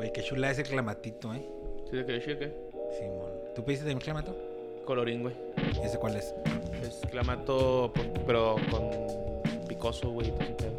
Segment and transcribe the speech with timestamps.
[0.00, 1.42] Güey, qué chula es el clamatito, ¿eh?
[1.90, 1.90] ¿Sí?
[1.90, 2.06] ¿Sí de
[2.38, 2.52] qué?
[2.98, 3.30] Simón.
[3.54, 4.34] ¿Tú pediste también clamato?
[4.86, 5.34] Colorín, güey.
[5.76, 6.32] ¿Y ese cuál es?
[6.82, 8.88] Es clamato, pues, pero con
[9.68, 10.28] picoso, güey.
[10.28, 10.70] ese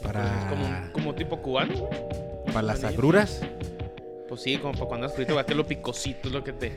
[0.00, 1.92] Para, Es como, un- como tipo cubano, güey.
[2.46, 3.40] para las agruras.
[4.28, 6.72] Pues sí, como para cuando has frito, que lo picosito es lo que te.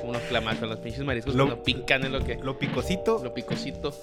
[0.00, 2.34] Como unos clamatos, los pinches mariscos Lo- cuando pican es lo que.
[2.38, 3.20] Lo picosito.
[3.22, 3.94] Lo picosito.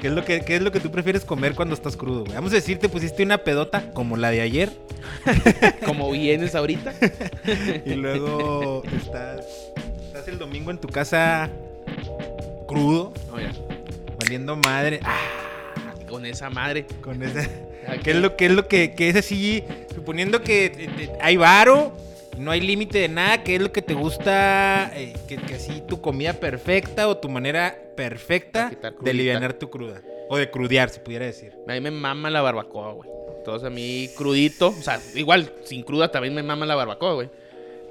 [0.00, 2.34] ¿Qué es, lo que, ¿Qué es lo que tú prefieres comer cuando estás crudo, güey?
[2.34, 4.70] Vamos a decir, te pusiste una pedota como la de ayer.
[5.84, 6.92] Como vienes ahorita.
[7.84, 9.46] Y luego estás,
[10.06, 11.50] estás el domingo en tu casa
[12.66, 13.48] crudo, Oye,
[14.18, 15.00] valiendo madre.
[15.02, 15.18] Ah,
[16.08, 16.86] con esa madre.
[17.00, 17.48] con esa.
[18.02, 19.64] ¿Qué es lo, qué es, lo que, que es así?
[19.94, 20.88] Suponiendo que
[21.20, 21.92] hay varo,
[22.40, 24.90] no hay límite de nada, ¿qué es lo que te gusta?
[24.94, 30.00] eh, que, que así tu comida perfecta o tu manera perfecta de aliviar tu cruda.
[30.28, 31.52] O de crudear, se pudiera decir.
[31.68, 33.10] A mí me mama la barbacoa, güey.
[33.38, 37.28] Entonces a mí crudito, o sea, igual, sin cruda también me mama la barbacoa, güey.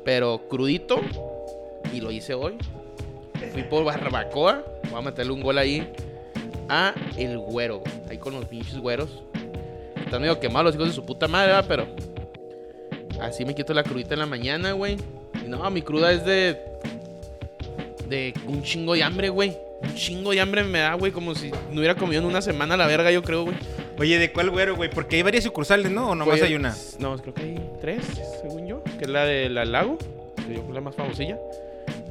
[0.04, 1.02] Pero crudito,
[1.94, 2.58] y lo hice hoy.
[3.54, 5.92] Fui por barbacoa, voy a meterle un gol ahí
[6.70, 7.94] a el güero, güey.
[8.10, 9.24] Ahí con los pinches güeros.
[10.04, 11.66] Están medio quemados los hijos de su puta madre, ¿verdad?
[11.68, 11.88] Pero
[13.22, 14.98] así me quito la crudita en la mañana, güey.
[15.46, 16.58] Y no, mi cruda es de.
[18.08, 19.58] de un chingo de hambre, güey.
[19.82, 22.76] Un chingo de hambre me da, güey, como si no hubiera comido en una semana
[22.76, 23.56] la verga, yo creo, güey.
[23.98, 24.90] Oye, ¿de cuál güero, güey?
[24.90, 26.10] Porque hay varias sucursales, ¿no?
[26.12, 26.76] ¿O nomás Pues, hay una?
[27.00, 28.04] No, creo que hay tres,
[28.42, 28.84] según yo.
[28.98, 29.98] Que es la de la Lago,
[30.48, 31.38] que yo creo la más famosilla.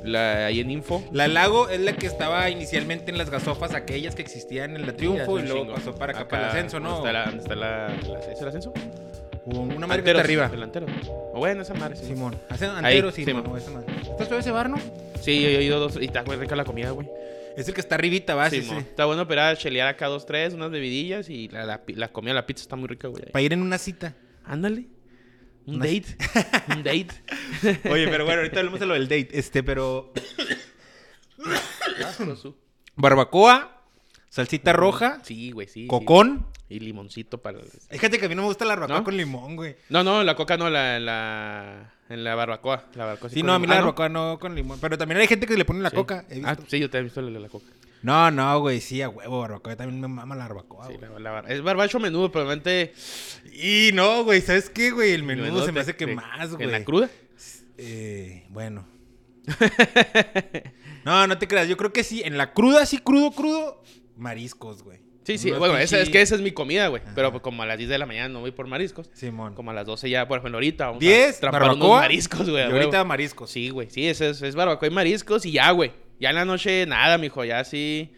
[0.04, 1.02] La ahí en Info.
[1.12, 4.92] La Lago es la que estaba inicialmente en las gasofas, aquellas que existían en la
[4.94, 5.74] Triunfo y luego chingo.
[5.74, 7.00] pasó para acá, para el ascenso, ¿no?
[7.00, 8.72] ¿Dónde está, la, dónde está la, la- ¿es el ascenso?
[9.50, 10.48] O una madre que está arriba.
[10.48, 10.86] Delantero.
[11.32, 11.96] O bueno, esa madre.
[11.96, 12.36] Simón.
[12.48, 13.42] Hacen antero, Ahí, Simón.
[13.42, 13.52] Simón.
[13.52, 13.94] o esa madre.
[14.02, 14.76] ¿Estás suave ese bar, no?
[15.20, 15.96] sí yo he ido dos.
[16.00, 17.08] Y está muy rica la comida, güey.
[17.56, 18.70] Es el que está arribita, va, sí, Sí.
[18.76, 22.46] Está bueno, pero a chelear acá dos, tres, unas bebidillas y la, la, comida, la
[22.46, 23.24] pizza está muy rica, güey.
[23.32, 24.14] Para ir en una cita.
[24.44, 24.86] Ándale.
[25.66, 26.16] Un Una- date.
[26.68, 27.08] Un date.
[27.90, 29.28] Oye, pero bueno, ahorita hablamos de lo del date.
[29.32, 30.12] Este, pero.
[32.00, 32.34] Ah,
[32.96, 33.82] Barbacoa,
[34.28, 35.86] salsita roja, Sí, güey, sí.
[35.86, 36.46] cocón.
[36.70, 37.60] Y limoncito para...
[37.90, 39.04] Fíjate que a mí no me gusta la barbacoa ¿No?
[39.04, 39.76] con limón, güey.
[39.88, 42.84] No, no, la coca no, la, la, en la barbacoa.
[42.94, 44.78] La barbacoa Sí, con no, a mí la Ah, barbacoa no con limón.
[44.80, 45.96] Pero también hay gente que le pone la Sí.
[45.96, 46.26] coca.
[46.44, 47.64] Ah, sí, yo te he visto la, la coca.
[48.02, 49.76] No, no, güey, sí, a huevo, barbacoa.
[49.76, 52.92] También me mama la barbacoa, Sí, la, la es barbacho menudo, pero realmente...
[53.52, 55.12] Y no, güey, ¿sabes qué, güey?
[55.12, 56.64] El menudo, se me hace que te- más, güey.
[56.66, 57.08] ¿En la cruda?
[57.78, 58.86] Eh, bueno.
[61.04, 61.68] no, no te creas.
[61.68, 62.22] Yo creo que sí.
[62.24, 63.82] En la cruda, sí, crudo, crudo.
[64.16, 64.98] Mariscos, güey.
[65.28, 65.50] Sí, sí.
[65.50, 67.02] Bueno, esa, es que esa es mi comida, güey.
[67.14, 69.10] Pero pues, como a las 10 de la mañana no voy por mariscos.
[69.12, 69.54] Simón.
[69.54, 71.86] Como a las 12 ya, por ejemplo, ahorita vamos 10, a trampar barbacoa.
[71.88, 72.62] unos mariscos, güey.
[72.62, 73.50] a Y ahorita mariscos.
[73.50, 73.90] Sí, güey.
[73.90, 75.92] Sí, es, es, es barbacoa y mariscos y ya, güey.
[76.18, 77.44] Ya en la noche nada, mijo.
[77.44, 78.12] Ya sí...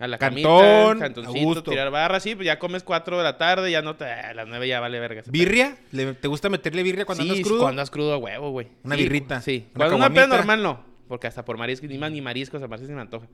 [0.00, 3.36] A la Cantón, camita, a cantoncito, tirar barra, sí, pues ya comes 4 de la
[3.36, 4.06] tarde, ya no te...
[4.06, 5.22] A las 9 ya vale verga.
[5.26, 5.76] ¿Birria?
[5.92, 7.58] ¿Le- ¿Te gusta meterle birria cuando sí, andas sí, crudo?
[7.58, 8.68] cuando andas crudo a huevo, güey.
[8.82, 9.66] Una Sí, birrita, Sí.
[9.68, 10.36] una Cuando una peda caguamita.
[10.38, 10.84] normal no.
[11.06, 13.26] Porque hasta por mariscos, ni más ni mariscos, aparte se me antoja.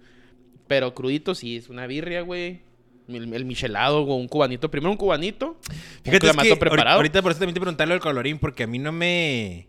[0.66, 2.62] Pero crudito sí, es una birria, güey.
[3.08, 4.70] El, el michelado o un cubanito.
[4.70, 5.58] Primero un cubanito.
[6.02, 6.96] Fíjate, un es que ahorita- preparado.
[6.96, 9.68] ahorita por eso también te pregunté lo del colorín, porque a mí no me...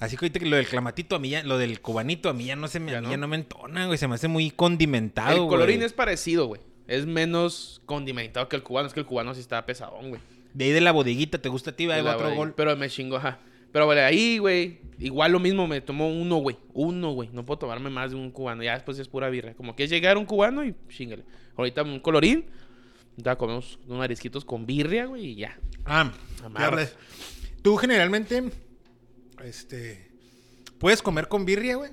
[0.00, 2.44] Así que ahorita que lo del clamatito, a mí ya, lo del cubanito, a mí
[2.46, 3.10] ya no se me, Ya no.
[3.10, 3.96] ya no me entona, güey.
[3.98, 5.48] Se me hace muy condimentado, el güey.
[5.48, 6.60] colorín es parecido, güey.
[6.88, 8.86] Es menos condimentado que el cubano.
[8.88, 10.20] Es que el cubano sí está pesadón, güey.
[10.52, 11.86] De ahí de la bodeguita, ¿te gusta a ti?
[11.86, 12.54] Va otro gol.
[12.56, 13.38] Pero me chingo, ajá.
[13.74, 16.56] Pero vale, ahí, güey, igual lo mismo, me tomó uno, güey.
[16.74, 17.28] Uno, güey.
[17.32, 18.62] No puedo tomarme más de un cubano.
[18.62, 19.54] Ya después es pura birra.
[19.54, 21.24] Como que es llegar un cubano y chingale.
[21.56, 22.44] Ahorita un colorín.
[23.16, 25.58] Ya comemos unos marisquitos con birria, güey, y ya.
[25.84, 26.12] Ah,
[26.44, 26.94] Amarras.
[27.62, 28.44] Tú generalmente,
[29.42, 30.08] este...
[30.78, 31.90] ¿Puedes comer con birria, güey?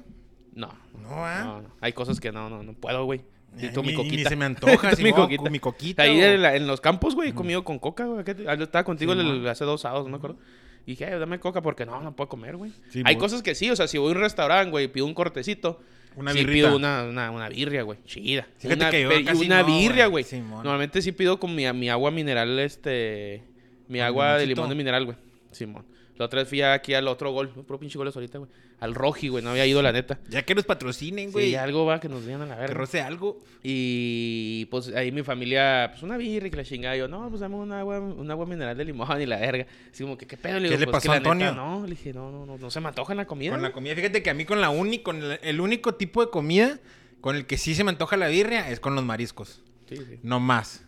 [0.54, 0.68] No.
[1.02, 1.42] No, ¿ah?
[1.44, 1.70] No, no.
[1.82, 3.22] Hay cosas que no, no, no puedo, güey.
[3.56, 4.30] Ni- mi ni- ni coquita.
[4.30, 5.50] se me antoja, Necesito mi coquita.
[5.50, 8.24] mi coquita, Ahí en, la- en los campos, güey, he comido con coca, güey.
[8.24, 9.48] ¿Qué te- ah, yo Estaba contigo el- Simón.
[9.48, 10.38] hace dos sábados, no me acuerdo.
[10.86, 12.72] Y dije, "Eh, dame coca porque no, no puedo comer, güey.
[13.04, 15.80] Hay cosas que sí, o sea, si voy a un restaurante, güey, pido un cortecito.
[16.16, 16.68] Una sí birrita.
[16.68, 18.00] pido una, una, una birria, güey.
[18.06, 18.46] Chida.
[18.58, 20.26] Fíjate una, que yo casi una no, birria, güey.
[20.32, 23.44] Normalmente sí pido con mi, mi agua mineral, este...
[23.88, 25.18] Mi agua de limón de mineral, güey.
[25.52, 25.86] Simón.
[26.18, 27.50] La otra vez fui aquí al otro gol.
[27.50, 28.50] Puro pinche goles ahorita, güey.
[28.80, 29.44] Al Roji, güey.
[29.44, 30.20] No había ido, la neta.
[30.30, 31.50] Ya que nos patrocinen, güey.
[31.50, 32.74] Sí, algo va que nos vienen a la que verga.
[32.76, 33.40] roce algo.
[33.64, 36.96] Y pues ahí mi familia, pues una birra y que la chingada.
[36.96, 39.66] Yo, no, pues dame un agua, un agua mineral de limón y la verga.
[39.92, 40.60] Así como que, ¿qué pedo?
[40.60, 41.54] Le ¿Qué digo, le "Pues, que pasó a neta, Antonio?
[41.56, 43.52] no, le dije, no, no, no, no se me antoja la comida.
[43.52, 43.74] Con la güey".
[43.74, 43.96] comida.
[43.96, 46.80] Fíjate que a mí con la única, con el, el único tipo de comida
[47.22, 49.62] con el que sí se me antoja la birria es con los mariscos.
[49.88, 50.20] Sí, sí.
[50.24, 50.84] No más.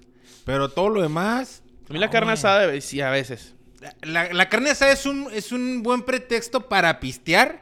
[0.45, 1.61] Pero todo lo demás.
[1.89, 3.53] A mí la carne asada, sí, a veces.
[4.01, 7.59] La, la carne asada es un, es un buen pretexto para pistear,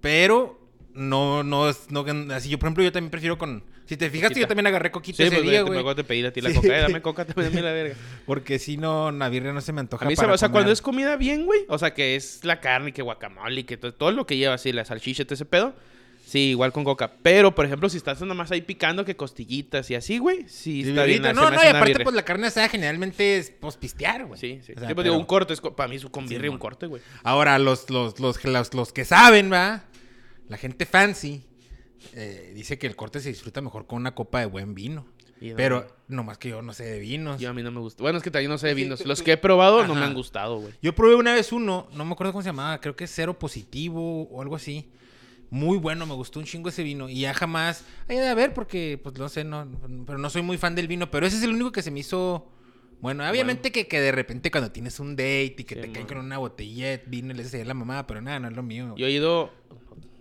[0.00, 0.58] pero
[0.94, 2.04] no, no, es- no,
[2.34, 4.40] así yo, por ejemplo, yo también prefiero con, Si te fijaste, Coquita.
[4.42, 5.94] yo también agarré coquita Sí, ese pues día, güey.
[5.96, 6.54] de pedir a ti la Sí.
[6.56, 6.68] coca.
[6.78, 7.94] Eh, dame coca mí la verga.
[8.26, 10.38] Porque si no, la birria no se me antoja A mí se para me, o
[10.38, 11.62] sea, cuando es comida bien, güey.
[11.68, 14.72] O sea, que es la carne, que guacamole, que todo, todo lo que lleva así,
[14.72, 15.74] la salchicha, todo ese pedo.
[16.30, 17.12] Sí, igual con coca.
[17.24, 20.42] Pero, por ejemplo, si estás nada más ahí picando que costillitas y así, güey.
[20.48, 21.22] Sí, Sí, está bien.
[21.22, 24.38] No, me no, y aparte, pues la carne asada generalmente es pues pistear, güey.
[24.38, 24.74] Sí, sí.
[24.76, 25.54] O sea, Sí, pero- digo, un corte.
[25.54, 27.02] Es, para mí es con Sí, un corte, güey.
[27.24, 29.86] Ahora, los, los, los, los, los que saben, ¿va?
[30.48, 31.42] La gente fancy
[32.14, 35.08] eh, dice que el corte se disfruta mejor con una copa de buen vino.
[35.40, 37.40] No, Pero nomás que yo no sé de vinos.
[37.40, 38.04] Yo a mí no me gusta.
[38.04, 39.04] Bueno, es que también no sé de vinos.
[39.04, 40.74] Los que he probado no me han gustado, güey.
[40.80, 43.36] Yo probé una vez uno, no me acuerdo cómo se llamaba, creo que es cero
[43.36, 44.90] positivo o algo así.
[45.50, 47.08] Muy bueno, me gustó un chingo ese vino.
[47.08, 49.66] Y ya jamás, hay de ver porque, pues no sé, no,
[50.06, 51.10] pero no soy muy fan del vino.
[51.10, 52.48] Pero ese es el único que se me hizo.
[53.00, 56.06] Bueno, obviamente Que, que de repente cuando tienes un date y que Sí, te caen
[56.06, 58.94] con una botella vino y le haces la mamá, pero nada, no es lo mío.
[58.96, 59.50] Yo he ido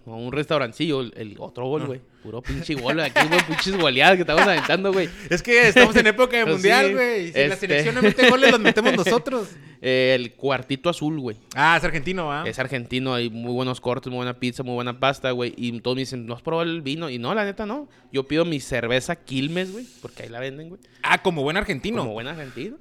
[0.05, 1.87] a un restaurancillo, el, el otro gol, Ah.
[1.87, 2.01] güey.
[2.23, 5.09] Puro pinche gol, aquí, güey, pinches goleadas que estamos aventando, güey.
[5.29, 7.23] Es que estamos en época de mundial, sí, güey.
[7.25, 9.49] y Si la este- selección no mete goles, los metemos nosotros.
[9.81, 11.37] Eh, el cuartito azul, güey.
[11.55, 12.43] Ah, es argentino, ¿va?
[12.45, 15.53] Es argentino, hay muy buenos cortes, muy buena pizza, muy buena pasta, güey.
[15.55, 17.09] Y todos me dicen, ¿no has probado el vino?
[17.09, 17.87] Y no, la neta, no.
[18.11, 20.81] Yo pido mi cerveza Quilmes, güey, porque ahí la venden, güey.
[21.01, 21.99] Ah, como buen argentino.
[21.99, 22.77] Como buen argentino.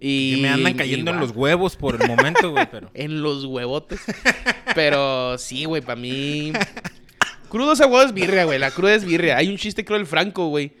[0.00, 2.90] Y Que me andan cayendo en los huevos por el momento, güey, pero.
[2.94, 4.00] En los huevotes.
[4.74, 6.52] Pero sí, güey, para mí.
[7.48, 8.58] Crudo ese huevo es birria, güey.
[8.58, 9.36] La cruda es birria.
[9.36, 10.72] Hay un chiste, creo, del Franco, güey.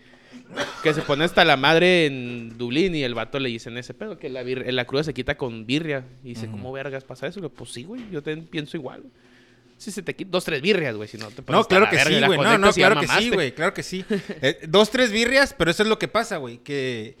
[0.82, 4.18] Que se pone hasta la madre en Dublín y el vato le dicen ese pedo,
[4.18, 6.04] que la, la cruda se quita con birria.
[6.24, 7.40] Y dice, ¿cómo vergas pasa eso?
[7.40, 9.02] Le digo, Pues sí, güey, yo también pienso igual.
[9.76, 11.98] Si se te quita dos, tres birrias, güey, si no te No, claro la que
[11.98, 12.38] sí, güey.
[12.38, 13.52] No, no, claro que sí, güey.
[13.52, 14.04] Claro que sí.
[14.42, 16.58] Eh, dos, tres birrias, pero eso es lo que pasa, güey.
[16.58, 17.16] Que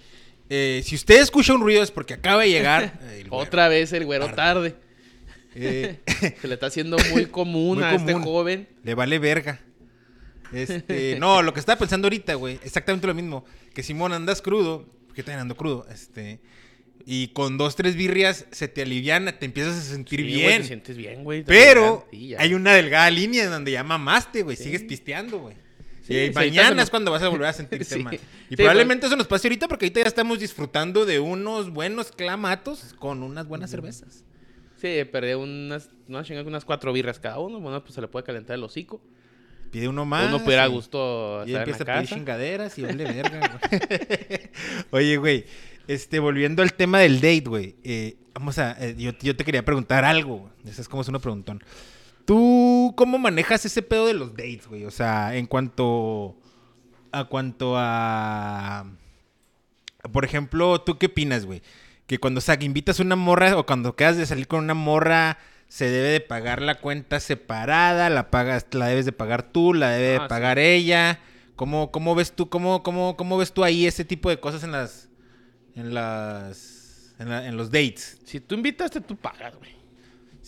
[0.50, 2.98] eh, si usted escucha un ruido es porque acaba de llegar.
[3.14, 3.36] el güero.
[3.36, 4.74] Otra vez el güero tarde.
[5.54, 6.00] Eh,
[6.40, 8.68] Se le está haciendo muy común Muy a este joven.
[8.84, 9.60] le vale verga.
[10.52, 13.44] Este, no, lo que estaba pensando ahorita, güey, exactamente lo mismo.
[13.74, 16.40] Que Simón andas crudo, porque también ando crudo, este,
[17.06, 20.60] y con dos, tres birrias se te aliviana, te empiezas a sentir Sí, güey, bien.
[20.62, 21.44] te sientes bien, güey.
[21.44, 22.06] pero
[22.38, 24.64] hay una delgada línea en donde ya mamaste, güey, Sí.
[24.64, 25.54] sigues pisteando, güey.
[26.02, 28.18] Sí, y mañana nos- es cuando vas a volver a sentirte mal.
[28.48, 32.94] Y probablemente eso nos pase ahorita porque ahorita ya estamos disfrutando de unos buenos clamatos
[32.98, 34.24] con unas buenas cervezas.
[34.80, 37.60] Sí, perdí unas, no, unas cuatro birras cada uno.
[37.60, 39.00] Bueno, pues se le puede calentar el hocico.
[39.70, 40.28] Pide uno más.
[40.28, 42.14] uno pudiera a gusto Y empieza a pedir casa.
[42.14, 44.50] chingaderas y vale verga, güey.
[44.90, 45.44] Oye, güey,
[45.86, 47.76] este, volviendo al tema del date, güey.
[47.84, 50.50] eh, vamos a, eh, yo, yo te quería preguntar algo.
[50.66, 51.62] Esa es como es una preguntón.
[52.24, 54.84] ¿Tú cómo manejas ese pedo de los dates, güey?
[54.84, 56.36] O sea, en cuanto
[57.12, 58.86] a cuanto a
[60.12, 61.62] por ejemplo, ¿tú qué opinas, güey?
[62.06, 64.64] Que cuando o sea, que invitas a una morra o cuando quedas de salir con
[64.64, 65.38] una morra
[65.70, 69.90] se debe de pagar la cuenta separada, la pagas, la debes de pagar tú, la
[69.90, 70.28] debe Ah, de sí.
[70.28, 71.20] pagar ella.
[71.54, 74.72] ¿Cómo, cómo ves tú, cómo, cómo, cómo ves tú ahí ese tipo de cosas en
[74.72, 75.08] las,
[75.76, 78.18] en las, en, la- en los dates?
[78.24, 79.70] Si tú invitaste, tú pagas, güey.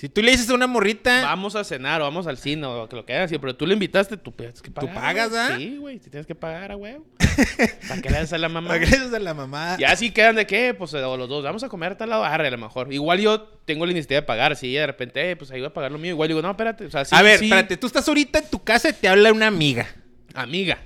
[0.02, 2.88] Si tú le dices a una morrita, Vamos a cenar o vamos al cine o
[2.88, 4.92] que lo que hagas, sí, pero tú le invitaste, tú tienes que pagar.
[4.92, 5.40] pagas, güey.
[5.40, 5.54] ¿ah?
[5.56, 7.06] Sí, güey, si tienes que pagar a huevo.
[7.88, 8.66] ¿Para qué le das a la mamá?
[8.66, 9.76] ¿para qué le dices a la mamá?
[9.78, 12.24] Ya si quedan de qué, pues o los dos, vamos a comer a tal lado,
[12.24, 12.92] arre, a lo mejor.
[12.92, 15.72] Igual yo tengo la iniciativa de pagar, si de repente, eh, pues ahí voy a
[15.72, 16.10] pagar lo mío.
[16.10, 17.44] Igual digo, no, espérate, o sea, sí, a ver, sí.
[17.44, 19.86] espérate, tú estás ahorita en tu casa y te habla una amiga.
[20.34, 20.78] Amiga.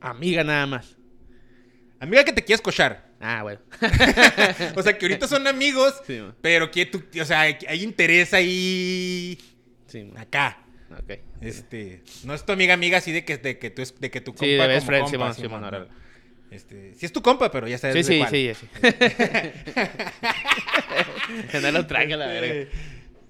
[0.00, 0.96] Amiga nada más.
[1.98, 3.07] Amiga que te quieres cochar.
[3.20, 3.60] Ah, bueno.
[4.76, 9.38] O sea, que ahorita son amigos, Sí, pero que tú, o sea, hay interés ahí
[9.86, 10.58] Sí, acá.
[10.92, 11.18] ok.
[11.40, 14.20] Este, no es tu amiga amiga así de que, de que tú es, de que
[14.20, 15.88] tu compa Sí, de como compa, Simón, Simón.
[16.50, 18.30] Este, sí es tu compa, pero ya sabes Sí, de sí, cuál.
[18.30, 18.66] sí, sí.
[21.62, 22.54] no lo traiga la verga.
[22.54, 22.68] Eh,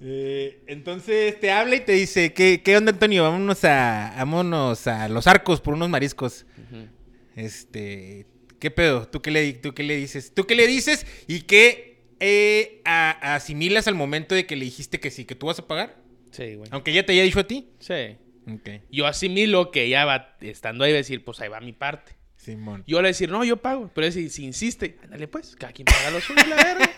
[0.01, 3.25] eh, entonces te habla y te dice, ¿qué, qué onda, Antonio?
[3.25, 6.47] Vámonos a, vámonos a los arcos por unos mariscos.
[7.35, 8.27] Este,
[8.59, 9.07] ¿qué pedo?
[9.09, 10.33] ¿Tú qué le, tú qué le dices?
[10.35, 15.01] ¿Tú qué le dices y qué eh, a- asimilas al momento de que le dijiste
[15.01, 15.97] que sí, que tú vas a pagar?
[16.31, 16.69] Sí, güey.
[16.73, 17.69] Aunque ella te haya dicho a ti.
[17.79, 18.17] Sí.
[18.51, 21.73] Ok, Yo asimilo que ella va estando ahí va a decir, pues ahí va mi
[21.73, 22.13] parte.
[22.37, 22.83] Simón.
[22.87, 23.91] Yo le voy a decir, no, yo pago.
[23.95, 26.91] Pero si, si insiste, ándale pues, cada quien paga lo suyo, la verga.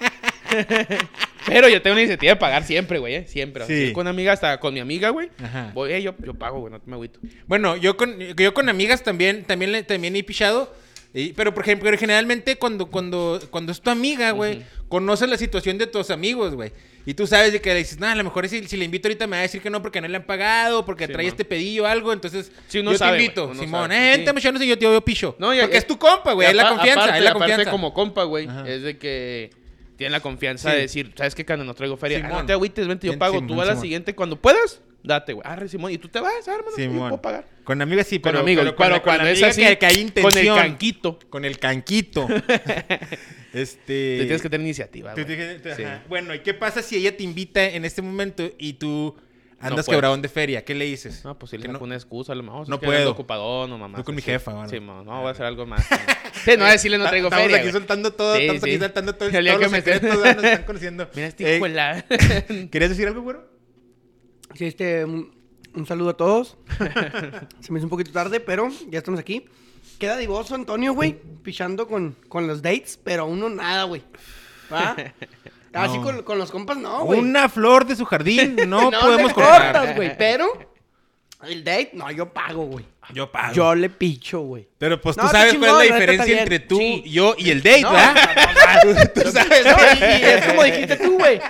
[1.47, 3.27] Pero yo tengo una iniciativa de pagar siempre, güey, ¿eh?
[3.27, 3.65] Siempre.
[3.67, 3.87] Sí.
[3.89, 5.31] Si con una amiga, hasta con mi amiga, güey.
[5.43, 5.71] Ajá.
[5.75, 7.19] Voy, eh, yo, yo pago, güey, no me agüito.
[7.47, 10.75] Bueno, yo con, yo con amigas también, también, también he pichado.
[11.13, 14.65] Y- pero, por ejemplo, generalmente cuando, cuando, cuando es tu amiga, güey, Ujú.
[14.89, 16.73] conoces la situación de tus amigos, güey.
[17.07, 19.09] Y tú sabes de que le dices, no, a lo mejor si, si le invito
[19.09, 21.25] ahorita me va a decir que no porque no le han pagado, porque Sí, trae
[21.25, 21.31] man.
[21.33, 22.13] este pedillo o algo.
[22.13, 23.91] Entonces, Sí, yo sabe, te invito, Simón.
[23.91, 24.17] Eh, sí.
[24.19, 25.35] vente, muchachos, y yo te yo picho.
[25.39, 26.49] No, y- porque es tu compa, güey.
[26.49, 27.71] Es la confianza, aparte- es la aparte confianza.
[27.71, 29.51] como compa, güey, es de que
[29.97, 30.77] tienen la confianza Sí.
[30.77, 31.65] de decir, ¿sabes qué, Cano?
[31.65, 32.23] No traigo feria.
[32.25, 33.45] Ah, no te agüites, vente, yo pago.
[33.47, 35.47] Tú vas a la siguiente cuando puedas, Date, güey.
[35.49, 35.93] Ah, Simón.
[35.93, 36.77] ¿Y tú te vas, hermano?
[36.77, 37.09] Simón.
[37.11, 37.45] puedo pagar.
[37.65, 38.65] Con amigas sí, Con pero amigos.
[38.65, 40.23] pero Pero, con con cuando es así, que, hay intención.
[40.33, 41.19] con el canquito.
[41.31, 42.27] Con el canquito.
[43.53, 44.17] este.
[44.19, 45.37] Te tienes que tener iniciativa, tú güey.
[45.37, 45.83] tienes- tú- Sí.
[45.85, 46.03] ajá.
[46.09, 49.17] Bueno, ¿y qué pasa si ella te invita en este momento y tú
[49.59, 49.89] andas puedes.
[49.97, 50.65] quebradón de feria?
[50.65, 51.25] ¿Qué le dices?
[51.25, 52.69] No, pues Que le no- una excusa a lo mejor.
[52.69, 53.11] no puedo.
[53.11, 53.99] ocupadón o mamá.
[53.99, 54.69] Tú con mi jefa, bueno.
[54.69, 55.87] Sí, no, no, voy a hacer algo más.
[56.45, 57.63] sí, no, a decirle no traigo Estamos feria.
[57.63, 59.79] aquí soltando todo, Sí, estamos aquí soltando todo el, El día todos que los me-
[59.93, 60.37] secretos, ¿verdad?
[60.37, 61.09] nos están conociendo.
[61.15, 62.05] Mira este Eh, hijo la...
[62.71, 63.60] ¿Querías decir algo, güero?
[64.55, 65.33] Sí, este, un,
[65.75, 66.57] un saludo a todos.
[67.61, 69.47] Se me hizo un poquito tarde, pero ya estamos aquí.
[69.99, 74.03] Queda divoso Antonio, güey, pichando con, con los dates, pero uno nada, güey.
[74.73, 74.97] ¿Va?
[75.73, 76.03] Así No.
[76.05, 77.21] con, con los compas, no, güey.
[77.21, 79.95] Una flor de su jardín, no, no podemos cortar.
[79.95, 80.47] güey, pero
[81.47, 82.85] el date, no, yo pago, güey.
[83.15, 83.55] Yo pago.
[83.55, 84.69] Yo le picho, güey.
[84.79, 87.03] Pero pues tú No, sabes cuál es la diferencia entre tú, Sí.
[87.07, 88.81] yo y el date, No, ¿verdad?
[89.15, 89.65] tú, tú sabes.
[90.01, 91.41] Y es como dijiste tú, güey.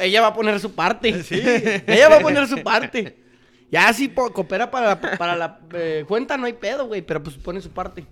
[0.00, 1.22] Ella va a poner su parte.
[1.22, 1.40] Sí.
[1.86, 3.16] Ella va a poner su parte.
[3.70, 7.02] Ya si coopera para, la- para la eh, cuenta, no hay pedo, güey.
[7.02, 8.04] Pero pues pone su parte.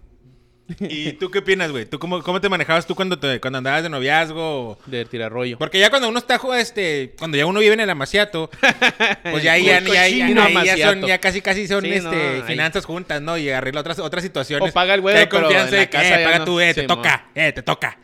[0.80, 1.86] ¿Y tú qué opinas, güey?
[1.86, 4.78] ¿Tú cómo, cómo te manejabas tú cuando, te, cuando andabas de noviazgo?
[4.86, 5.56] De tirar rollo.
[5.58, 8.50] Porque ya cuando uno está, este, cuando ya uno vive en el amaciato,
[9.30, 12.44] pues ya ahí ya, ya, ya- ahí son, ya casi casi son, Sí, este, no,
[12.44, 13.38] finanzas juntas, ¿no?
[13.38, 14.70] Y arregla otras, otras situaciones.
[14.70, 16.44] O paga el güey, pero confianza en la casa eh, paga no.
[16.44, 17.98] tú, eh, te toca, eh, te toca.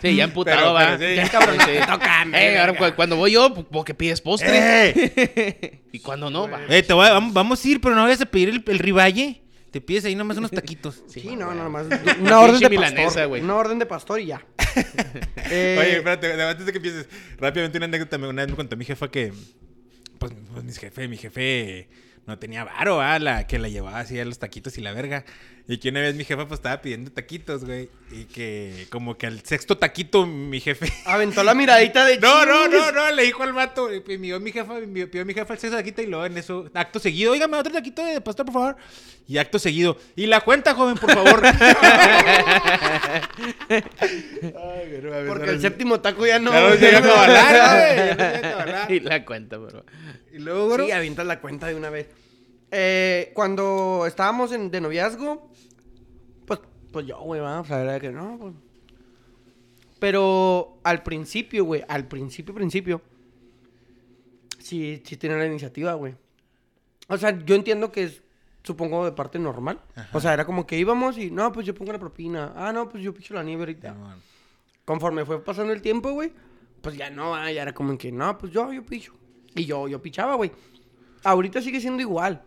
[0.00, 0.96] Sí, ya emputado, va.
[0.96, 2.24] Ya cabrón, te toca.
[2.32, 4.50] Eh, ahora cu- cuando voy yo, pues, porque pides postre.
[4.54, 5.80] ¡Eh!
[5.92, 6.60] y cuando no, va.
[6.68, 8.78] Eh, te voy a- vamos, vamos a ir, pero no vayas a pedir el, el
[8.78, 9.42] riballe.
[9.70, 11.02] Te pides ahí nomás unos taquitos.
[11.08, 11.86] Sí, no, no, nomás.
[12.20, 13.28] Una orden de pastor.
[13.28, 13.42] güey.
[13.42, 14.44] Una orden de pastor y ya.
[15.52, 17.08] Eh, Oye, espérate, antes de que empieces,
[17.38, 18.18] rápidamente una anécdota.
[18.18, 19.32] me- Una vez me contó mi jefa que,
[20.18, 21.88] pues, pues, mi jefe, mi jefe
[22.26, 25.24] no tenía varo, ah, la que la llevaba así a los taquitos y la verga.
[25.70, 27.88] Y que una vez mi jefa, pues, estaba pidiendo taquitos, güey.
[28.10, 30.92] Y que, como que al sexto taquito, mi jefe...
[31.06, 34.50] Aventó la miradita de No, no, no, no, le dijo al vato, y pidió mi
[34.50, 37.72] jefa, pidió mi jefa el sexto taquito y luego en eso, acto seguido, oígame otro
[37.72, 38.76] taquito de pastor, por favor.
[39.28, 41.40] Y acto seguido, y la cuenta, joven, por favor.
[41.46, 41.54] Ay,
[45.04, 46.52] no Porque el séptimo taco ya no.
[46.52, 48.94] Ya no llega a cabalar, güey, ya no.
[48.96, 49.84] Y la cuenta, bro.
[50.32, 52.08] Y luego, Sí, avientas la cuenta de una vez.
[52.70, 55.50] Eh, cuando estábamos en, de noviazgo,
[56.46, 56.60] pues,
[56.92, 58.54] pues yo, güey, vamos a ver que no, pues.
[59.98, 63.02] Pero al principio, güey, al principio, principio,
[64.58, 66.14] sí, sí tenía la iniciativa, güey.
[67.08, 68.22] O sea, yo entiendo que es,
[68.62, 69.80] supongo, de parte normal.
[70.12, 72.52] O sea, era como que íbamos y, no, pues yo pongo la propina.
[72.56, 73.92] Ah, no, pues yo picho la nieve ahorita.
[73.92, 74.22] Simón.
[74.84, 76.32] Conforme fue pasando el tiempo, güey,
[76.80, 79.12] pues ya no, ah, ya era como en que, no, pues yo, yo picho.
[79.54, 80.50] Y yo, yo pichaba, güey.
[81.24, 82.42] Ahorita sigue siendo igual.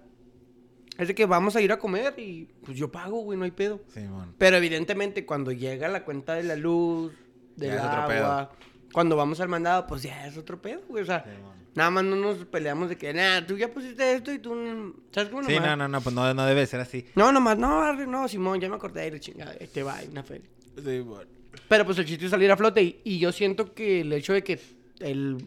[0.98, 3.52] Es de que vamos a ir a comer y pues yo pago, güey, no hay
[3.52, 3.82] pedo.
[3.88, 4.36] Simón.
[4.38, 7.12] Pero evidentemente cuando llega la cuenta de la luz,
[7.56, 8.52] del Ya agua,
[8.92, 11.02] cuando vamos al mandado, pues ya es otro pedo, güey.
[11.04, 11.26] O sea,
[11.74, 15.30] nada más no nos peleamos de que, nah, tú ya pusiste esto y tú, ¿sabes
[15.30, 15.44] cómo?
[15.44, 17.06] Sí, Nomás- no, no, no, pues no, no debe ser así.
[17.16, 20.24] No, nomás, no, no, Simón, ya me acordé de la chingada, ahí te va, una
[20.24, 20.48] feria.
[20.84, 21.28] Simón.
[21.68, 24.34] Pero pues el chiste es salir a flote y, y yo siento que el hecho
[24.34, 24.60] de que
[25.00, 25.38] el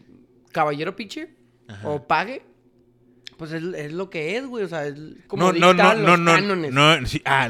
[0.51, 1.29] caballero piche
[1.67, 1.89] Ajá.
[1.89, 2.43] o pague,
[3.37, 4.63] pues es, es lo que es, güey.
[4.63, 4.95] O sea, es
[5.27, 6.71] como No, no, no, dictan no, los no, cánones.
[6.71, 7.47] no, sí, ah,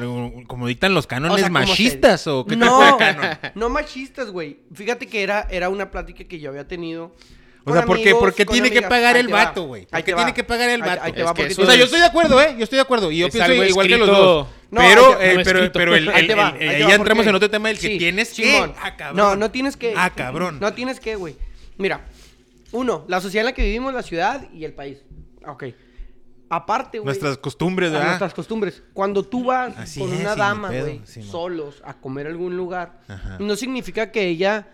[0.48, 3.38] como dictan los O cánones sea, como se- machistas o qué tipo no, de canon.
[3.56, 4.60] no machistas, güey.
[4.74, 7.16] Fíjate que era, era una plática que yo había tenido.
[7.64, 9.86] O sea, ¿por qué, amigos, por qué con tiene que pagar Ahí el vato, güey?
[9.88, 10.36] ¿Por ahí qué te tiene va.
[10.36, 11.02] que pagar el vato?
[11.04, 12.56] ahí te Es va, que porque eso O sea, yo estoy de acuerdo, ¿eh?
[12.58, 13.12] Yo estoy de acuerdo.
[13.12, 14.48] Y yo Es pienso igual que los dos.
[14.72, 16.84] No, pero, eh, no pero, pero el, Ahí el- te va, el- ahí te eh,
[16.84, 18.58] va, ya entramos porque- en otro tema del que sí, tienes que.
[18.82, 19.18] Ah, cabrón.
[19.18, 19.94] No, no tienes que.
[19.98, 20.60] Ah, cabrón.
[20.62, 21.36] No tienes que, güey.
[21.78, 22.06] Mira,
[22.72, 25.00] uno, la sociedad en la que vivimos, la ciudad y el país.
[25.48, 25.64] Ok.
[26.50, 27.06] Aparte, güey.
[27.06, 28.08] Nuestras costumbres, ¿verdad?
[28.08, 28.82] nuestras costumbres.
[28.94, 33.02] Cuando tú vas Así con es, una dama, güey, solos a comer a algún lugar,
[33.08, 33.38] Ajá.
[33.40, 34.70] no significa que ella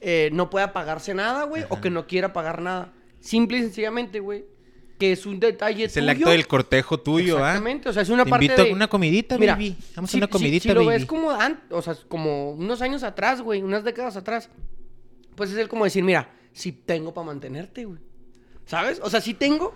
[0.00, 2.92] eh, no pueda pagarse nada, güey, o que no quiera pagar nada.
[3.20, 4.44] Simple y sencillamente, güey,
[4.98, 6.12] que es un detalle Es el tuyo.
[6.16, 7.50] acto del cortejo tuyo, ¿ah?
[7.50, 8.72] Exactamente, o sea, es una Te parte invito a de...
[8.72, 9.76] una comidita, Mira, baby.
[9.94, 10.88] Vamos si- a una si- comidita, si, lo baby.
[10.98, 11.28] ves como
[11.70, 14.50] o sea, como unos años atrás, güey, unas décadas atrás,
[15.36, 18.00] pues es el como decir, mira, si tengo para mantenerte, güey.
[18.66, 19.00] ¿Sabes?
[19.02, 19.74] O sea, si tengo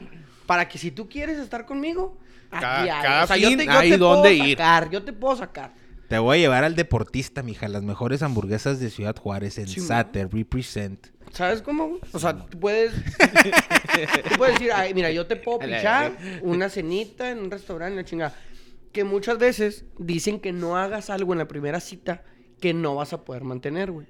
[0.49, 2.19] para que si tú quieres estar conmigo,
[2.50, 2.88] aquí Cada- hay.
[3.02, 4.57] cada o sea, yo fin te, yo hay te dónde puedo ir.
[4.59, 5.75] sacar, yo te puedo sacar.
[6.09, 7.69] Te voy a llevar al deportista, mija.
[7.69, 10.31] Las mejores hamburguesas de Ciudad Juárez en Sí, Sater.
[10.33, 11.09] Represent.
[11.33, 11.87] ¿Sabes cómo?
[11.87, 12.00] güey?
[12.14, 17.31] O sea, tú puedes tú puedes decir, "Ay, mira, yo te puedo pichar una cenita
[17.31, 18.35] en un restaurante, la chingada."
[18.93, 22.23] Que muchas veces dicen que no hagas algo en la primera cita
[22.59, 24.07] que no vas a poder mantener, güey.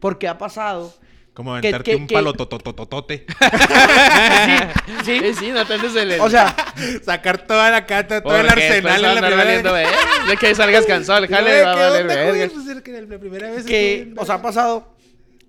[0.00, 0.92] Porque ha pasado
[1.40, 3.24] Como Que- aventarte que- un que- palo totototote.
[5.04, 6.20] Sí, Sí, sí, no te andes el...
[6.20, 6.54] O sea,
[7.02, 9.88] Sacar toda la cata, todo el arsenal en la primera vez.
[10.28, 12.82] De que salgas cansado, el jale Güey, va a ¿qué valer verga.
[12.82, 14.94] que la primera vez que, o sea, ha pasado,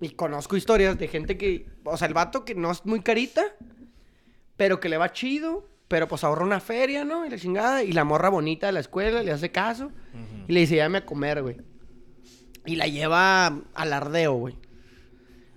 [0.00, 3.42] y conozco historias de gente que, o sea, el vato que no es muy carita,
[4.56, 7.26] pero que le va chido, pero pues ahorra una feria, ¿no?
[7.26, 9.90] Y la chingada, y la morra bonita de la escuela le hace caso,
[10.48, 11.56] y le dice, llame a comer, güey.
[12.64, 14.56] Y la lleva al ardeo, güey.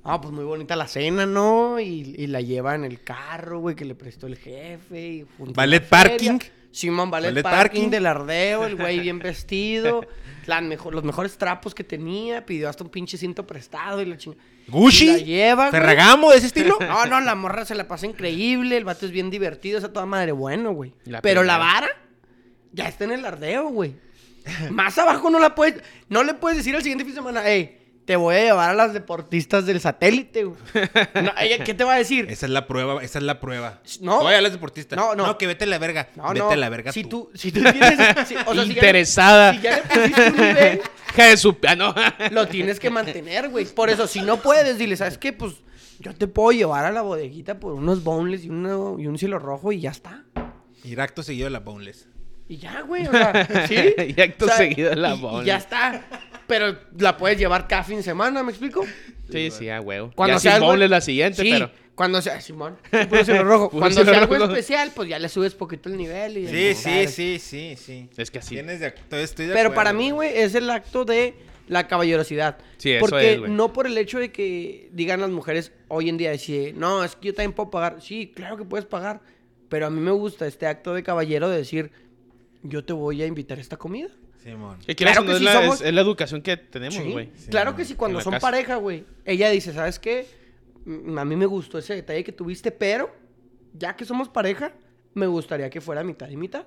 [0.07, 1.79] Ah, pues muy bonita la cena, ¿no?
[1.79, 4.99] Y, y la lleva en el carro, güey, que le prestó el jefe.
[5.01, 6.37] Y ¿Ballet parking?
[6.71, 7.89] Simón, ballet, Ballet parking, parking.
[7.89, 10.05] del ardeo, el güey bien vestido,
[10.45, 14.17] la mejor, los mejores trapos que tenía, pidió hasta un pinche cinto prestado y la
[14.17, 14.43] chingada.
[14.67, 15.71] Gucci, Y la lleva.
[15.71, 16.77] Ferragamo, de ese estilo.
[16.81, 20.05] No, no, la morra se la pasa increíble, el vato es bien divertido, esa toda
[20.05, 20.93] madre bueno, güey.
[21.05, 21.87] La Pero la vara
[22.73, 23.95] ya está en el ardeo, güey.
[24.69, 27.79] Más abajo no la puedes, no le puedes decir al siguiente fin de semana, hey,
[28.05, 30.57] te voy a llevar a las deportistas del satélite, güey.
[31.23, 32.27] No, ella, ¿Qué te va a decir?
[32.29, 33.81] Esa es la prueba, esa es la prueba.
[34.01, 34.19] No.
[34.19, 34.95] Oye, a las deportistas.
[34.97, 35.37] No, no.
[35.37, 36.09] que vete a la verga.
[36.15, 36.49] No, vete no.
[36.51, 37.29] a la verga si tú.
[37.31, 37.37] tú.
[37.37, 37.97] Si tú tienes.
[38.27, 39.53] si- o sea, si ya le- Interesada.
[39.53, 40.81] Si ya le pusiste un nivel,
[41.15, 41.57] Hija de su...
[41.67, 41.95] Ah, no.
[42.31, 43.65] lo tienes que mantener, güey.
[43.65, 45.31] Por eso, si no puedes, dile, ¿sabes qué?
[45.33, 45.53] Pues
[45.99, 49.39] yo te puedo llevar a la bodeguita por unos boneless y, uno- y un cielo
[49.39, 50.23] rojo y ya está.
[50.83, 52.07] Ir acto seguido de la boneless.
[52.49, 53.75] Y ya, güey, o sea, ¿sí?
[54.15, 55.45] Y acto seguido de la y- y boneless.
[55.47, 56.05] ya está.
[56.47, 58.85] Pero la puedes llevar cada fin de semana, ¿me explico?
[59.31, 60.11] Sí, sí, a huevo.
[60.15, 61.71] Cuando ya sea algo- boneless la siguiente, sí, pero...
[61.95, 62.77] cuando sea, Simón,
[63.09, 63.69] puro rojo.
[63.69, 64.45] Puro cuando sea algo rojo.
[64.51, 68.09] especial, pues ya le subes poquito el nivel y Sí, sí, sí, sí, sí.
[68.17, 68.55] Es que así.
[68.55, 71.33] Tienes de, estoy de Pero acuerdo, para mí, güey, es el acto de
[71.67, 72.57] la caballerosidad.
[72.77, 76.17] Sí, eso Porque es, no por el hecho de que digan las mujeres hoy en
[76.17, 78.01] día, decir, no, es que yo también puedo pagar.
[78.03, 79.21] Sí, claro que puedes pagar.
[79.67, 81.89] Pero a mí me gusta este acto de caballero de decir,
[82.61, 84.09] yo te voy a invitar a esta comida.
[84.45, 84.77] Simón.
[84.85, 87.03] Que Claro o no que es, sí la, somos- es, es la educación que tenemos,
[87.11, 87.31] güey.
[87.35, 88.41] Sí, claro que sí, cuando son casa.
[88.47, 89.03] pareja, güey.
[89.25, 90.27] Ella dice, ¿sabes qué?
[91.17, 93.13] A mí me gustó ese detalle que tuviste, pero
[93.73, 94.71] ya que somos pareja,
[95.15, 96.65] me gustaría que fuera mitad y mitad.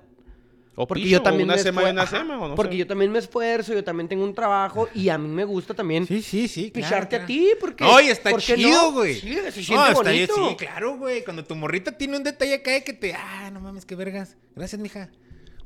[0.75, 2.47] O Porque piso, yo también o una me sema y esfuer- una Ajá, sema, o
[2.49, 2.77] no Porque sé.
[2.79, 6.05] yo también me esfuerzo, yo también tengo un trabajo y a mí me gusta también
[6.07, 6.71] Sí, sí, sí.
[6.73, 7.23] picharte claro.
[7.23, 8.91] a ti, porque No, y está ¿por qué chido, no?
[8.93, 9.15] güey.
[9.15, 10.49] Sí, se No, siente está bonito.
[10.49, 11.23] Sí, claro, güey.
[11.23, 13.13] Cuando tu morrita tiene un detalle acá de que te.
[13.13, 14.37] Ah, no mames, qué vergas.
[14.55, 15.09] Gracias, mija.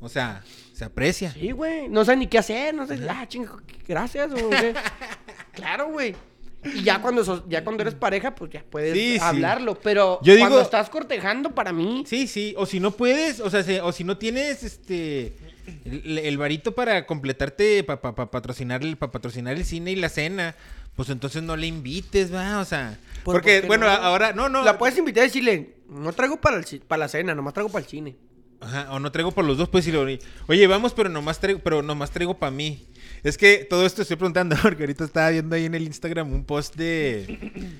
[0.03, 0.43] O sea,
[0.74, 1.31] se aprecia.
[1.31, 4.74] Sí, güey, no sé ni qué hacer, no sé, ah, chingo, gracias o qué.
[5.53, 6.15] claro, güey.
[6.65, 9.19] Y ya cuando sos- ya cuando eres pareja, pues ya puedes Sí, sí.
[9.21, 12.54] hablarlo, pero Yo cuando digo- estás cortejando para mí Sí, sí.
[12.58, 15.36] O si no puedes, o sea, se- o si no tienes este.
[15.86, 20.56] El, el varito para completarte, para patrocinar, el- pa patrocinar el cine y la cena,
[20.95, 22.97] pues entonces no le invites, va, o sea.
[23.23, 23.91] ¿Por- porque, bueno, no?
[23.91, 24.63] ahora, no, no.
[24.63, 27.84] la puedes invitar y decirle, no traigo para, el para la cena, nomás traigo para
[27.84, 28.15] el cine.
[28.63, 31.82] Ajá, o no traigo por los dos, pues decirle, oye, vamos, pero nomás traigo, pero
[31.82, 32.86] nomás traigo para mí.
[33.23, 36.45] Es que todo esto estoy preguntando, porque ahorita estaba viendo ahí en el Instagram un
[36.45, 37.71] post de.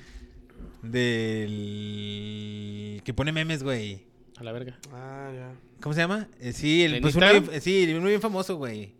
[1.74, 3.02] del.
[3.04, 4.02] que pone memes, güey.
[4.36, 4.78] A la verga.
[4.92, 5.52] Ah, ya.
[5.80, 6.28] ¿Cómo se llama?
[6.40, 8.92] Eh, sí, el, ¿En pues uno bien- sí, uno bien famoso, güey.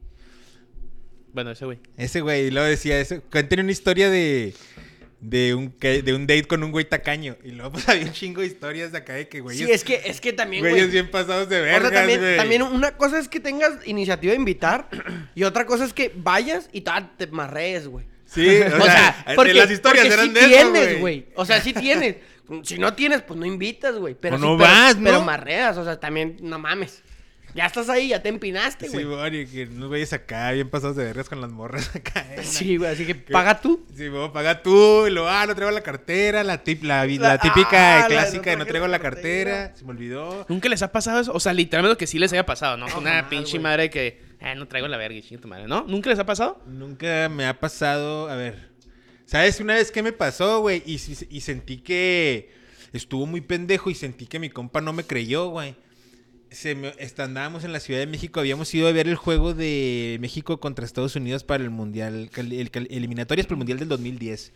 [1.33, 1.79] Bueno, ese güey.
[1.97, 3.21] Ese güey, y luego decía eso.
[3.49, 4.55] Tiene una historia de.
[5.27, 7.37] De un, de un date con un güey tacaño.
[7.43, 9.67] Y luego pues había un chingo de historias de acá de que güeyes.
[9.67, 10.93] Sí, es que, es que también, güeyes güey.
[10.93, 12.37] bien pasados de O vergas, sea, también, güey.
[12.37, 14.89] también una cosa es que tengas iniciativa de invitar
[15.35, 18.05] y otra cosa es que vayas y te marrees, güey.
[18.27, 21.27] Sí, o, O sea, sea, porque, las historias porque eran sí de eso, tienes, güey.
[21.37, 22.17] O sea, sí tienes.
[22.63, 24.15] Si no tienes, pues no invitas, güey.
[24.21, 25.05] Pero O sí, no pero- vas, ¿no?
[25.05, 27.03] Pero marreas, o sea, también, no mames.
[27.55, 29.05] Ya estás ahí, ya te empinaste, Sí, güey.
[29.05, 32.27] bueno, y que no vayas acá bien pasados de vergas con las morras acá.
[32.37, 33.87] eh, Sí, güey, así que paga tú.
[33.97, 37.19] Sí, vos paga tú, y lo, ah, no traigo la cartera, la, tip, la, la
[37.19, 40.45] La- típica ah, la de clásica de no no traigo la cartera, se me olvidó.
[40.49, 41.33] ¿Nunca les ha pasado eso?
[41.33, 42.89] O sea, literalmente que sí les haya pasado, ¿no?
[42.89, 43.63] No, Una pinche güey.
[43.63, 44.21] madre que...
[44.41, 45.85] Ah, no traigo la verga, chinga tu madre, ¿no?
[45.89, 46.61] ¿Nunca les ha pasado?
[46.67, 48.69] Nunca me ha pasado, a ver,
[49.27, 50.83] ¿sabes una vez qué me pasó, güey?
[50.85, 52.51] Y, y- y sentí que
[52.93, 55.77] estuvo muy pendejo y sentí que mi compa no me creyó, güey.
[56.55, 60.19] Se me, andábamos en la Ciudad de México, habíamos ido a ver el juego de
[60.21, 64.53] México contra Estados Unidos para el Mundial, el, eliminatorias para el Mundial del 2010.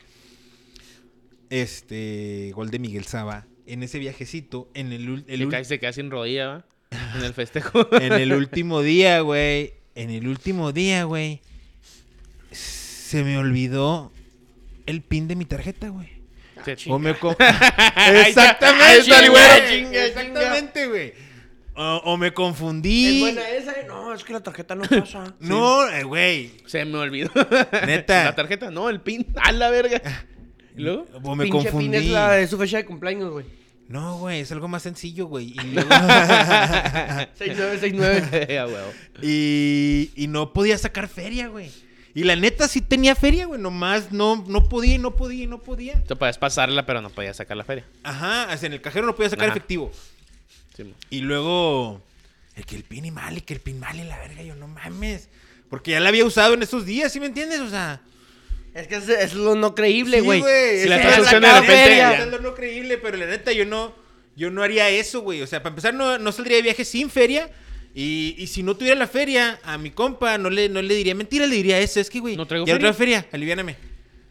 [1.50, 3.46] Este, gol de Miguel Saba.
[3.66, 6.64] En ese viajecito, en el, el se queda sin rodilla, ¿va?
[7.16, 7.88] En el festejo.
[8.00, 9.74] en el último día, güey.
[9.96, 11.40] En el último día, güey.
[12.52, 14.12] Se me olvidó
[14.86, 16.08] el pin de mi tarjeta, güey.
[16.76, 16.90] Sí.
[16.90, 17.10] O me
[18.26, 19.96] Exactamente, güey.
[19.96, 21.27] Exactamente, güey.
[21.80, 23.20] O, o me Es confundí.
[23.20, 23.84] buena esa, eh.
[23.86, 25.34] No, es que la tarjeta no pasa.
[25.38, 26.50] No, eh, güey.
[26.66, 27.30] Se me olvidó.
[27.86, 28.24] Neta.
[28.24, 29.24] La tarjeta, no, el pin.
[29.36, 30.02] A la verga.
[30.76, 31.06] ¿Y luego?
[31.22, 31.96] O me Pinche pin confundí.
[31.98, 33.46] es la de su fecha de cumpleaños, güey.
[33.88, 35.54] No, güey, es algo más sencillo, güey.
[35.54, 35.88] Y, luego-
[37.34, 38.58] 6969.
[38.58, 38.92] A huevo.
[39.22, 41.70] y, y no podía sacar feria, güey.
[42.14, 43.60] Y la neta sí tenía feria, güey.
[43.60, 46.02] Nomás no, no podía, y no podía, y no podía.
[46.04, 47.84] Tú podías pasarla, pero no podías sacar la feria.
[48.02, 49.56] Ajá, o sea, en el cajero no podía sacar Ajá.
[49.56, 49.90] efectivo.
[50.78, 50.94] Sí.
[51.10, 52.00] Y luego,
[52.56, 54.54] el que el pin y mal, y que el pin mal y la verga, yo
[54.54, 55.28] no mames.
[55.68, 57.60] Porque ya la había usado en esos días, ¿sí me entiendes?
[57.60, 58.00] O sea,
[58.74, 60.40] Es que es, es lo no creíble, sí, güey.
[60.40, 60.80] güey.
[60.80, 63.66] Si la es estás usando de repente, es lo no creíble, pero la neta, yo
[63.66, 63.94] no,
[64.36, 65.42] yo no haría eso, güey.
[65.42, 67.50] O sea, para empezar, no, no saldría de viaje sin feria.
[67.94, 71.14] Y, y si no tuviera la feria, a mi compa no le, no le diría
[71.14, 71.98] mentira, le diría eso.
[71.98, 72.78] Es que, güey, No traigo ya feria.
[72.80, 73.76] traigo feria, aliviáname.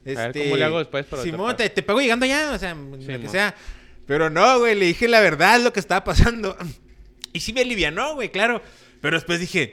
[0.06, 2.52] Este, A ver, ¿cómo le hago después para Simón, otra te, te pago llegando allá,
[2.54, 3.54] o sea, lo que sea.
[4.08, 6.56] Pero no, güey, le dije la verdad lo que estaba pasando.
[7.34, 8.62] Y sí me alivianó, güey, claro.
[9.02, 9.72] Pero después dije,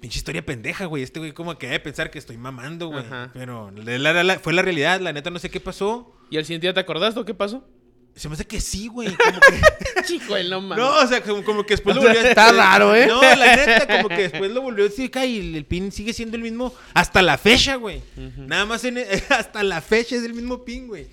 [0.00, 1.02] pinche historia pendeja, güey.
[1.02, 3.04] Este güey como que debe pensar que estoy mamando, güey.
[3.04, 3.30] Ajá.
[3.34, 6.14] Pero la- la- la- fue la realidad, la neta no sé qué pasó.
[6.30, 7.66] ¿Y al siguiente día te acordaste o qué pasó?
[8.14, 9.14] Se me hace que sí, güey.
[9.14, 9.38] Como
[9.96, 10.02] que...
[10.04, 10.78] Chico, él no mames.
[10.78, 12.30] No, o sea, como, como que después lo O sea, volvió a...
[12.30, 13.06] está raro, ¿eh?
[13.06, 16.36] No, la neta, como que después lo volvió a decir y el pin sigue siendo
[16.36, 18.00] el mismo hasta la fecha, güey.
[18.36, 21.06] Nada más en, hasta la fecha es el mismo pin, güey.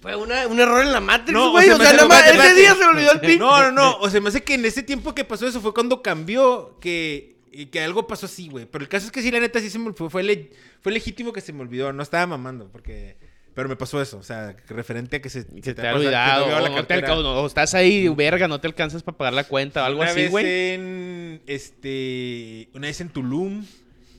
[0.00, 1.68] Fue una- un error en la Matrix, No, güey.
[1.70, 3.38] o O sea, nada más ese día se me olvidó el pin.
[3.38, 3.96] No, no, no.
[3.98, 7.36] O sea, me hace que en ese tiempo que pasó eso fue cuando cambió que,
[7.50, 8.66] y que algo pasó así, güey.
[8.66, 10.92] Pero el caso es que sí, la neta, sí se me fue, fue, le- fue
[10.92, 11.92] legítimo que se me olvidó.
[11.92, 13.16] No estaba mamando, porque...
[13.54, 16.44] Pero me pasó eso, o sea, referente a que se, Que se te, ha olvidado.
[16.44, 19.32] te olvidó o, no te alca- o estás ahí, verga, no te alcanzas para pagar
[19.32, 20.46] la cuenta o algo una así, vez güey.
[20.46, 23.64] en este una vez en Tulum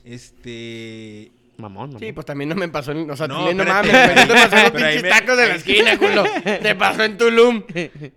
[0.04, 2.00] este Mamón, mamón.
[2.00, 3.10] Sí, pues también no me pasó en...
[3.10, 3.92] O sea, No, no, mames.
[3.92, 6.24] No te pasó en los pero ahí pinches me- tacos de la esquina, culo.
[6.42, 7.62] Te pasó en Tulum.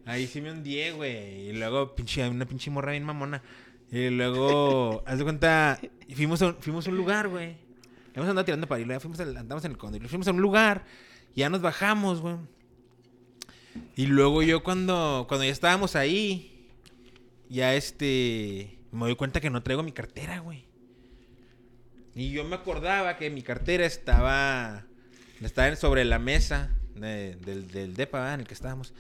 [0.06, 3.42] ahí sí me hundí güey y luego pinche una pinche morra bien mamona
[3.92, 5.80] y luego haz de cuenta
[6.16, 7.56] fuimos a, un- fuimos a un lugar güey
[8.16, 10.32] hemos andado tirando para luego fuimos al- andamos en el condo y luego fuimos a
[10.32, 10.84] un lugar
[11.36, 12.36] y ya nos bajamos güey
[13.96, 16.68] y luego yo cuando cuando ya estábamos ahí
[17.50, 20.66] ya este me doy cuenta que no traigo mi cartera güey
[22.16, 24.84] Y yo me acordaba que mi cartera estaba,
[25.42, 28.34] estaba sobre la mesa de- del, del depa ¿verdad?
[28.36, 28.94] en el que estábamos.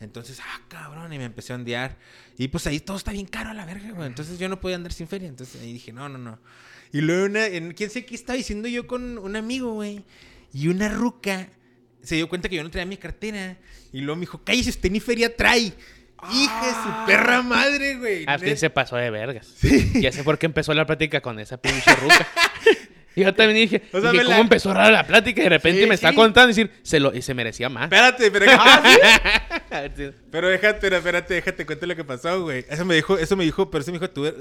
[0.00, 1.96] Entonces, ah, cabrón, y me empecé a ondear.
[2.38, 4.06] Y pues ahí todo está bien caro a la verga, güey.
[4.06, 5.28] Entonces yo no podía andar sin feria.
[5.28, 6.38] Entonces ahí dije, no, no, no.
[6.92, 10.02] Y luego, una, en, quién sé qué estaba diciendo yo con un amigo, güey.
[10.54, 11.48] Y una ruca
[12.02, 13.58] se dio cuenta que yo no traía mi cartera.
[13.92, 15.72] Y luego me dijo, cállese, usted ni feria trae.
[16.32, 18.24] Hija de su perra madre, güey.
[18.26, 19.54] Ah, sí, Net- se pasó de vergas.
[19.94, 22.26] Ya sé por qué empezó la plática con esa pinche ruca.
[23.16, 25.40] Y yo también dije, O sea, dije, ¿cómo la- empezó rara la plática?
[25.40, 27.84] Y de repente Sí, me está contando y decir, se lo, y se merecía más.
[27.84, 28.46] Espérate, pero...
[29.72, 30.10] Ah, Sí.
[30.30, 32.64] Pero déjate, pero espérate, déjate cuento lo que pasó, güey.
[32.68, 34.32] Eso me dijo, eso me dijo, pero eso me dijo tú.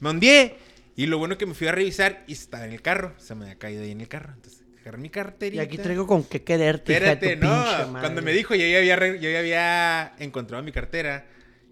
[0.00, 0.56] Me ondeé.
[0.96, 3.14] Y lo bueno que me fui a revisar y estaba en el carro.
[3.18, 4.32] Se me había caído ahí en el carro.
[4.34, 5.62] Entonces, agarré mi Y carterita.
[5.62, 7.64] aquí traigo con qué quererte, hija de tu Espérate, no.
[7.64, 8.00] pinche madre.
[8.00, 11.26] Cuando me dijo, yo ya había, yo ya había encontrado mi cartera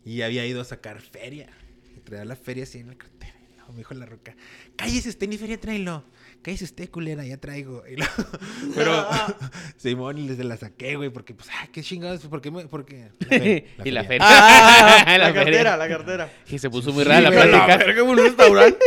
[0.05, 1.49] y había ido a sacar feria.
[1.97, 3.33] Y traía la feria así en la cartera.
[3.53, 4.35] Y luego me dijo la roca,
[4.77, 6.05] cállese usted, ni feria tráelo.
[6.44, 7.83] Cállese usted, culera, ya traigo.
[7.90, 8.12] Y luego-
[8.76, 9.07] pero,
[9.78, 12.50] Simón, y les la saqué, güey, porque, pues, ay, qué chingados, ¿por qué?
[12.50, 13.09] me- Porque,
[13.85, 14.26] y la feria.
[14.28, 15.42] Ah, la, La feria.
[15.44, 16.33] cartera, la cartera.
[16.50, 17.76] Y se puso muy rara la Sí, plática.
[17.78, 18.78] verga, como un restaurante.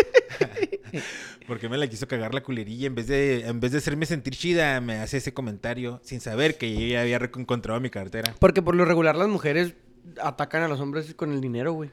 [1.47, 2.87] Porque me la quiso cagar la culerilla.
[2.87, 6.57] En vez de, en vez de hacerme sentir chida, me hace ese comentario sin saber
[6.57, 8.35] que yo ya había encontrado mi cartera.
[8.39, 9.73] Porque por lo regular las mujeres
[10.21, 11.89] atacan a los hombres con el dinero, güey.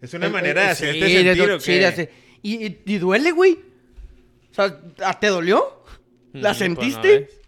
[0.00, 1.78] Es una El- manera de hacerte sí, sentir, ¿o sí, qué?
[1.78, 2.10] de hacer-
[2.42, 3.58] Y, y- y duele, güey.
[4.56, 5.84] O sea, ¿a- ¿te dolió?
[6.32, 7.20] ¿La Mm, pues, sentiste?
[7.20, 7.40] no, ¿ves?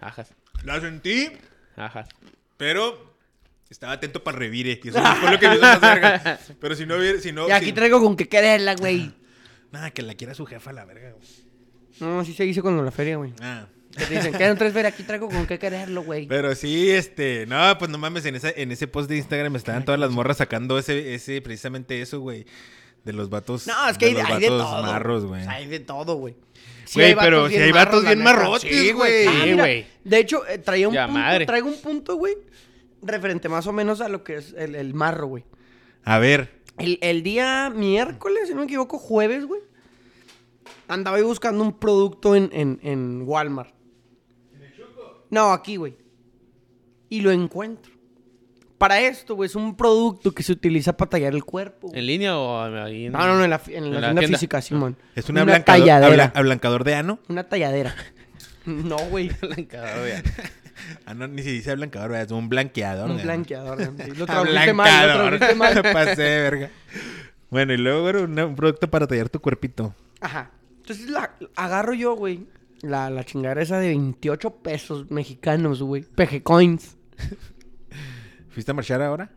[0.00, 1.30] Ajas, La sentí,
[1.76, 2.08] ajas.
[2.56, 3.14] pero
[3.70, 4.80] estaba atento para el revire.
[4.82, 6.38] Y eso fue lo que me hizo más verga.
[6.60, 7.48] Pero si no hubiera, si no...
[7.48, 9.12] y aquí si- traigo con qué quererla, güey.
[9.72, 11.26] Nada, que la quiera su jefa la verga, güey.
[11.98, 13.32] No, así se dice con la feria, güey.
[13.40, 13.66] Ah.
[13.96, 16.26] Que te dicen, quedan tres ferias, aquí traigo con qué quererlo, güey.
[16.26, 19.84] Pero sí, este, no, pues no mames, en, esa, en ese post de Instagram estaban
[19.86, 22.44] todas las morras sacando ese, ese, precisamente eso, güey.
[23.04, 23.66] De los vatos.
[23.66, 24.82] No, es que hay de, los hay de todo.
[24.82, 25.40] marros, güey.
[25.40, 26.36] O sea, hay de todo, güey.
[26.86, 29.26] Sí Güey, pero si hay vatos bien marrotes, Sí, güey.
[29.26, 29.86] Ah, Sí, güey.
[30.04, 31.44] De hecho, eh, traía un Ya, punto, madre.
[31.46, 32.34] traigo un punto, güey,
[33.02, 35.44] referente más o menos a lo que es el, el marro, güey.
[36.04, 36.62] A ver.
[36.78, 39.60] El, el día miércoles, si no me equivoco, jueves, güey.
[40.88, 43.74] Andaba ahí buscando un producto en, en, en Walmart.
[45.30, 45.96] No, aquí, güey.
[47.08, 47.92] Y lo encuentro.
[48.78, 51.88] Para esto, güey, es un producto que se utiliza para tallar el cuerpo.
[51.88, 51.98] güey.
[51.98, 53.12] ¿En línea o ahí en...
[53.12, 54.38] No, no, no, en la, en la en la tienda tienda?
[54.38, 54.96] física, Simón.
[55.14, 56.06] Es una, blancador, talladera.
[56.24, 57.18] abla- ablancador de ano.
[57.28, 57.94] Una talladera.
[58.66, 59.30] No, güey.
[61.06, 62.26] Ah, no, ni se dice ablancador, ¿verdad?
[62.26, 63.08] es un blanqueador.
[63.10, 63.32] Un de ano.
[63.32, 63.80] blanqueador.
[63.80, 64.10] sí.
[64.16, 65.56] Lo tradujiste mal, lo Ablancador.
[65.56, 65.82] mal.
[65.92, 66.70] Pasé, de verga.
[67.48, 69.94] Bueno, y luego, güey, una- un producto para tallar tu cuerpito.
[70.20, 70.50] Ajá.
[70.78, 72.46] Entonces la, agarro yo, güey,
[72.82, 76.02] la, la chingadera esa de 28 pesos mexicanos, güey.
[76.02, 76.96] PG Coins.
[78.56, 79.28] ¿Fuiste a marchar ahora?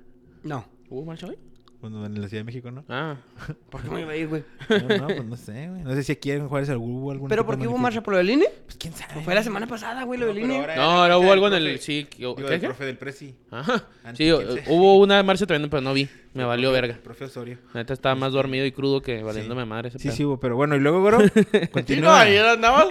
[0.43, 0.65] No.
[0.89, 1.37] ¿Hubo marcha hoy?
[1.81, 2.85] Cuando en la Ciudad de México, ¿no?
[2.87, 3.17] Ah.
[3.69, 4.45] ¿Por qué me iba a ir, güey?
[4.69, 5.81] No, no, pues no sé, güey.
[5.83, 8.17] No sé si aquí en Juárez hubo algún ¿Pero por qué hubo marcha por lo
[8.19, 8.45] del INE?
[8.63, 9.21] Pues quién sabe.
[9.21, 10.59] Fue la semana pasada, güey, lo del INE.
[10.59, 11.79] ahora- No, ahora hubo algo en el...
[11.79, 12.17] Sí, ¿qué?
[12.19, 12.45] Digo, ¿qué?
[12.45, 12.59] qué?
[12.59, 13.35] profe del Presi.
[13.51, 13.83] Ajá.
[14.05, 14.31] Antes, Sí,
[14.69, 16.07] hubo una marcha también, pero no vi.
[16.33, 16.93] Me El valió profe- verga.
[16.93, 17.57] El profe Osorio.
[17.73, 20.15] Neta estaba más dormido y crudo que valiéndome madre ese Sí, pedo.
[20.15, 22.21] sí hubo, pero bueno, y luego, Goro, Sí, no, continúa.
[22.21, 22.85] ayer andaba.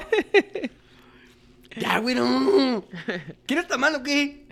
[1.80, 2.84] ya, güey, no.
[3.46, 4.46] ¿Quieres tamal o qué?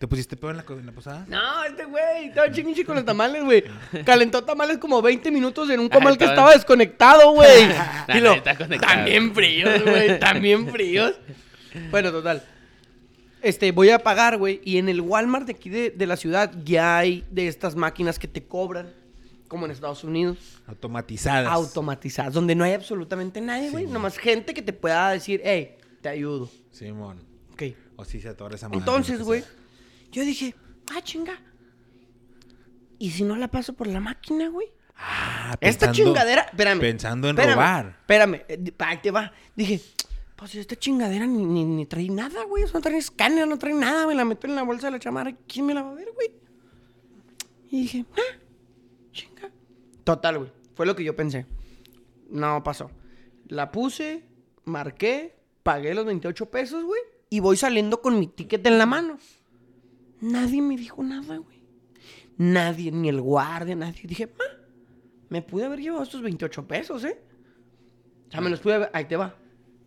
[0.00, 1.26] ¿Te pusiste pedo en la, co- en la posada?
[1.28, 3.62] No, este güey, estaba chingue con los tamales, güey.
[4.06, 7.68] Calentó tamales como 20 minutos en un Ah, comal que estaba- estaba desconectado, güey.
[8.14, 8.42] Y lo,
[8.80, 11.14] también fríos, güey, también fríos.
[11.90, 12.42] Bueno, total.
[13.42, 14.62] Este, voy a pagar, güey.
[14.64, 18.18] Y en el Walmart de aquí de, de la ciudad ya hay de estas máquinas
[18.18, 18.90] que te cobran,
[19.48, 21.46] como en Estados Unidos, Automatizadas.
[21.52, 23.86] automatizadas, donde no hay absolutamente nadie, güey.
[23.86, 26.50] Nomás gente que te pueda decir, hey, te ayudo.
[26.70, 27.18] Simón.
[27.52, 27.62] Ok.
[27.96, 28.68] O si se atora esa.
[28.72, 29.44] Entonces, güey.
[30.10, 30.54] Yo dije,
[30.94, 31.40] ah, chinga.
[32.98, 34.68] ¿Y si no la paso por la máquina, güey?
[34.96, 36.80] Ah, Esta pensando- chingadera, espérame.
[36.80, 37.96] Pensando en espérame, robar.
[38.00, 39.32] Espérame, eh, ahí te va.
[39.56, 39.80] Dije,
[40.36, 42.64] pues esta chingadera ni, ni, ni trae nada, güey.
[42.72, 44.16] No trae escáner, no trae nada, güey.
[44.16, 45.34] La meto en la bolsa de la chamarra.
[45.48, 46.30] ¿Quién me la va a ver, güey?
[47.70, 48.36] Y dije, ah,
[49.12, 49.50] chinga.
[50.04, 50.52] Total, güey.
[50.74, 51.46] Fue lo que yo pensé.
[52.28, 52.90] No pasó.
[53.48, 54.24] La puse,
[54.64, 57.00] marqué, pagué los 28 pesos, güey.
[57.30, 59.18] Y voy saliendo con mi ticket en la mano.
[60.20, 61.60] Nadie me dijo nada, güey.
[62.36, 64.02] Nadie, ni el guardia, nadie.
[64.04, 64.56] Dije, ah,
[65.28, 67.20] me pude haber llevado estos 28 pesos, ¿eh?
[68.28, 68.90] O sea, me los pude haber...
[68.92, 69.34] Ahí te va.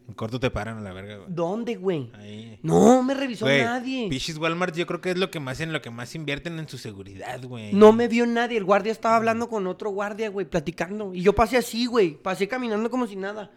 [0.07, 1.27] En corto te paran a la verga, güey.
[1.29, 2.11] ¿Dónde, güey?
[2.15, 2.59] Ahí.
[2.61, 4.09] No me revisó Güey, nadie.
[4.09, 6.67] Pinches Walmart yo creo que es lo que más en lo que más invierten en
[6.67, 7.73] su seguridad, güey.
[7.73, 8.57] No me vio nadie.
[8.57, 11.13] El guardia estaba hablando con otro guardia, güey, platicando.
[11.13, 12.21] Y yo pasé así, güey.
[12.21, 13.51] Pasé caminando como si nada.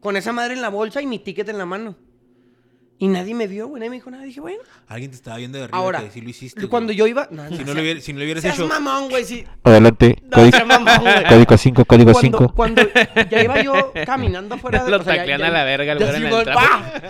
[0.00, 1.96] Con esa madre en la bolsa y mi ticket en la mano.
[3.00, 3.78] Y nadie me vio, güey.
[3.78, 4.24] Nadie me dijo nada.
[4.24, 4.58] Dije, bueno.
[4.88, 6.66] Alguien te estaba viendo de arriba Ahora, que sí lo hiciste.
[6.66, 6.96] cuando güey.
[6.96, 7.28] yo iba...
[7.30, 8.66] No, Si no, lo hubiera- si no lo hubieras seas hecho.
[8.66, 9.44] mamón, güey, sí.
[9.62, 10.16] Adelante.
[10.24, 11.24] No, Código, mamón, güey.
[11.28, 12.52] código 5, código cuando, 5.
[12.56, 12.82] cuando
[13.30, 16.24] ya iba yo caminando afuera Lo o sea, taclean ya- a la verga, güey en
[16.24, 16.30] el.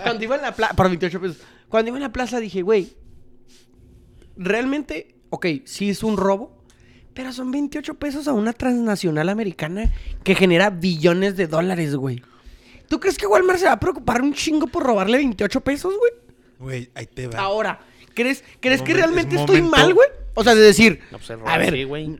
[0.03, 1.37] Cuando iba en la plaza, por 28 pesos.
[1.69, 2.93] Cuando iba en la plaza dije, güey,
[4.37, 6.63] realmente, ok, sí es un robo,
[7.13, 9.91] pero son 28 pesos a una transnacional americana
[10.23, 12.21] que genera billones de dólares, güey.
[12.89, 16.11] ¿Tú crees que Walmart se va a preocupar un chingo por robarle 28 pesos, güey?
[16.59, 17.39] Güey, ahí te va.
[17.39, 17.79] Ahora,
[18.13, 20.07] ¿crees, ¿crees que realmente es estoy mal, güey?
[20.35, 22.19] O sea, de decir, No, pues, a ver, sí, güey.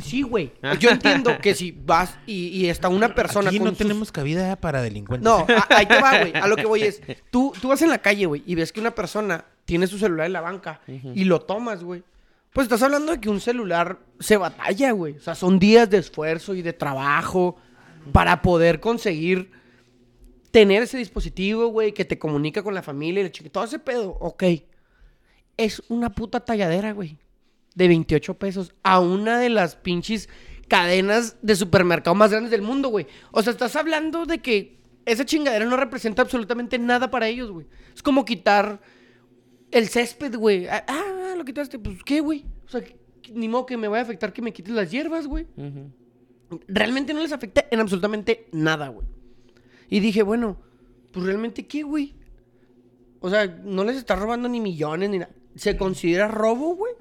[0.00, 0.52] sí, güey.
[0.78, 4.12] Yo entiendo que si vas y, y está una persona Aquí con no sus- tenemos
[4.12, 5.24] cabida para delincuentes.
[5.24, 6.32] No, a- ahí te va, güey.
[6.36, 7.00] A lo que voy es,
[7.30, 10.26] tú, tú vas en la calle, güey, y ves que una persona tiene su celular
[10.26, 12.02] en la banca y lo tomas, güey.
[12.52, 15.16] Pues estás hablando de que un celular se batalla, güey.
[15.16, 17.56] O sea, son días de esfuerzo y de trabajo
[18.12, 19.50] para poder conseguir
[20.50, 23.50] tener ese dispositivo, güey, que te comunica con la familia y la chica.
[23.50, 24.44] Todo ese pedo, ok.
[25.56, 27.18] Es una puta talladera, güey.
[27.74, 30.28] De 28 pesos a una de las pinches
[30.68, 33.06] cadenas de supermercado más grandes del mundo, güey.
[33.32, 37.66] O sea, estás hablando de que esa chingadera no representa absolutamente nada para ellos, güey.
[37.94, 38.80] Es como quitar
[39.70, 40.66] el césped, güey.
[40.66, 41.78] Ah, ah, lo quitaste.
[41.78, 42.44] Pues, ¿qué, güey?
[42.66, 42.82] O sea,
[43.32, 45.46] ni modo que me vaya a afectar que me quites las hierbas, güey.
[46.68, 49.06] Realmente no les afecta en absolutamente nada, güey.
[49.88, 50.56] Y dije, bueno,
[51.12, 52.14] pues realmente qué, güey.
[53.20, 55.32] O sea, no les está robando ni millones ni nada.
[55.54, 56.92] ¿Se considera robo, güey?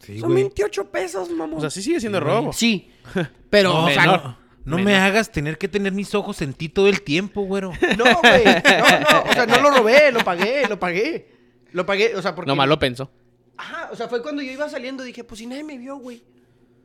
[0.00, 0.44] Sí, Son güey.
[0.44, 1.58] 28 pesos, mamón.
[1.58, 2.52] O sea, sí sigue siendo robo.
[2.52, 2.90] Sí,
[3.50, 6.68] pero, No, o sea, no, no me hagas tener que tener mis ojos en ti
[6.68, 7.72] todo el tiempo, güero.
[7.98, 8.44] no, güey.
[8.44, 11.28] No, no, o sea, no lo robé, lo pagué, lo pagué.
[11.72, 12.48] Lo pagué, o sea, porque...
[12.48, 13.10] Nomás lo pensó.
[13.56, 16.22] Ajá, o sea, fue cuando yo iba saliendo, dije, pues si nadie me vio, güey.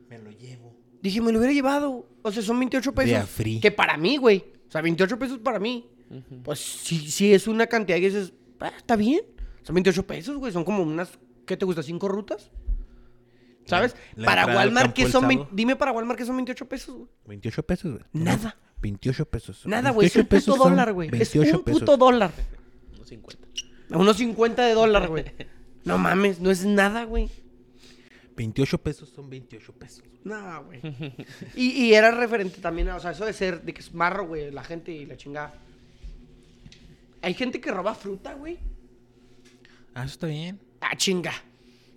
[0.08, 0.74] Me lo llevo.
[1.00, 2.06] Dije, me lo hubiera llevado.
[2.22, 3.10] O sea, son 28 pesos.
[3.10, 3.60] De a free.
[3.60, 4.44] Que para mí, güey.
[4.72, 5.86] O sea, 28 pesos para mí.
[6.42, 9.20] Pues sí, sí es una cantidad que dices, "Ah, está bien.
[9.64, 10.50] Son 28 pesos, güey.
[10.50, 11.82] Son como unas, ¿qué te gusta?
[11.82, 12.50] ¿Cinco rutas?
[13.66, 13.94] ¿Sabes?
[14.16, 15.48] La para Walmart, campo ¿qué el son?
[15.52, 17.08] Dime para Walmart que son 28 pesos, güey.
[17.26, 18.04] 28 pesos, güey.
[18.14, 18.56] Nada.
[18.80, 19.66] 28 pesos.
[19.66, 20.06] Nada, güey.
[20.06, 21.08] Es un 28 pesos puto dólar, güey.
[21.08, 22.32] Es 28 un puto dólar.
[22.94, 23.48] Unos 50.
[23.90, 25.24] A unos 50 de dólar, güey.
[25.84, 27.28] No mames, no es nada, güey.
[28.36, 30.04] 28 pesos son 28 pesos.
[30.24, 30.80] No, güey.
[31.56, 34.26] Y, y era referente también, a- o sea, eso de ser, de que es marro,
[34.26, 35.54] güey, la gente y la chingada.
[37.20, 38.58] Hay gente que roba fruta, güey.
[39.94, 40.58] Ah, eso está bien.
[40.80, 41.32] Ah, chinga.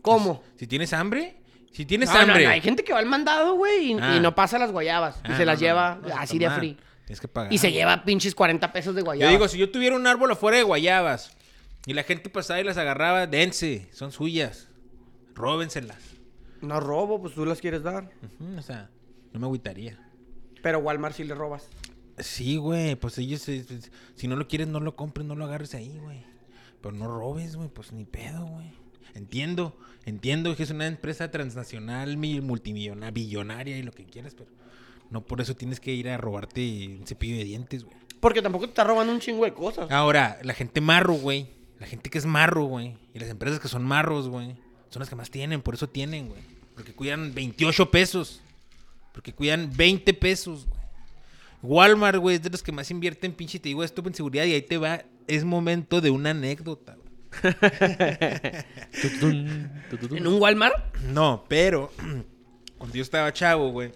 [0.02, 0.43] ¿Cómo?
[0.58, 1.36] Si tienes hambre,
[1.71, 2.43] si tienes No, hambre.
[2.43, 4.15] no, hay gente que va al mandado, güey, y, Ah.
[4.17, 5.17] y no pasa las guayabas.
[5.26, 6.78] y Ah, se las lleva no, no, así de free.
[7.06, 7.52] Tienes que pagar.
[7.54, 9.32] Y se lleva pinches 40 pesos de guayabas.
[9.32, 11.36] Yo digo, si yo tuviera un árbol afuera de guayabas
[11.86, 14.67] y la gente pasaba y las agarraba, dense, son suyas.
[15.34, 15.98] Róbenselas.
[16.65, 18.12] No robo, pues tú las quieres dar.
[18.58, 18.89] O sea,
[19.34, 19.99] no me agüitaría.
[20.62, 21.67] Pero Walmart sí le robas.
[22.17, 25.45] Sí, güey, pues ellos, eh, pues, si no lo quieres, no lo compres, no lo
[25.45, 26.23] agarres ahí, güey.
[26.82, 28.71] Pero no robes, güey, pues ni pedo, güey.
[29.13, 34.49] Entiendo, entiendo que es una empresa transnacional, mi- multimillonaria, billonaria y lo que quieras, pero
[35.10, 37.95] no por eso tienes que ir a robarte un cepillo de dientes, güey.
[38.19, 39.89] Porque tampoco te está robando un chingo de cosas.
[39.91, 41.47] Ahora, la gente marro, güey.
[41.80, 42.97] La gente que es marro, güey.
[43.13, 44.56] Y las empresas que son marros, güey.
[44.89, 46.41] Son las que más tienen, por eso tienen, güey.
[46.75, 48.41] Porque cuidan 28 pesos.
[49.13, 50.75] Porque cuidan 20 pesos, güey.
[51.61, 53.59] Walmart, güey, es de los que más invierten, pinche.
[53.59, 55.03] Te digo esto en seguridad y ahí te va.
[55.27, 57.05] Es momento de una anécdota, güey.
[60.11, 60.95] ¿En un Walmart?
[61.05, 61.91] No, pero
[62.77, 63.91] cuando yo estaba chavo, güey.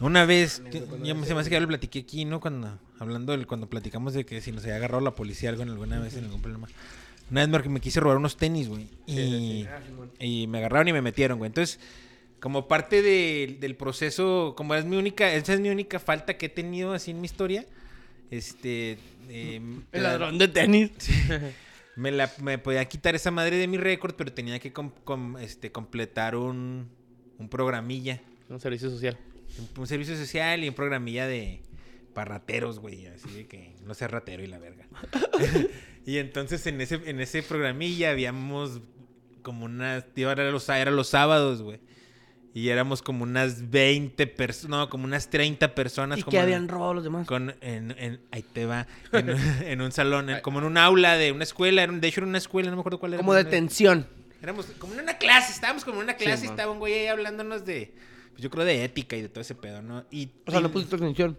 [0.00, 0.62] Una vez,
[1.02, 2.40] ya se me hace que ya lo platiqué aquí, ¿no?
[2.40, 5.70] Cuando, hablando del, cuando platicamos de que si nos había agarrado la policía algo en
[5.70, 6.68] alguna vez en algún problema.
[7.30, 8.86] Una vez me, me quise robar unos tenis, güey.
[9.06, 9.66] Y,
[10.20, 11.48] y me agarraron y me metieron, güey.
[11.48, 11.80] Entonces,
[12.40, 16.46] como parte de- del proceso, como es mi única, esa es mi única falta que
[16.46, 17.64] he tenido así en mi historia,
[18.30, 18.98] este...
[19.28, 19.60] eh,
[19.92, 20.90] El ladrón de tenis.
[21.96, 25.38] me, la, me podía quitar esa madre de mi récord, pero tenía que com- com-
[25.38, 26.88] este, completar un,
[27.38, 28.20] un programilla.
[28.50, 29.16] Un servicio social.
[29.58, 31.60] Un, un servicio social y un programilla de
[32.14, 33.06] para rateros, güey.
[33.08, 34.86] Así de que no seas ratero y la verga.
[36.06, 38.80] y entonces en ese, en ese programilla habíamos
[39.42, 40.04] como unas...
[40.14, 41.80] tío, Era los, era los sábados, güey.
[42.56, 46.18] Y éramos como unas 20 personas, no, como unas 30 personas.
[46.20, 47.26] ¿Y como que habían robado los demás?
[47.26, 50.78] con, en, en- ahí te va, en, un- en un salón, en- como en un
[50.78, 53.14] aula de una escuela, era un- de hecho era una escuela, no me acuerdo cuál
[53.14, 53.18] era.
[53.20, 54.06] Como de tensión.
[54.40, 56.54] Éramos como en una clase, estábamos como en una clase y man.
[56.54, 57.92] estaba un güey ahí hablándonos de,
[58.30, 60.04] pues yo creo de ética y de todo ese pedo, ¿no?
[60.12, 61.36] Y, O sea, y- no pusiste atención.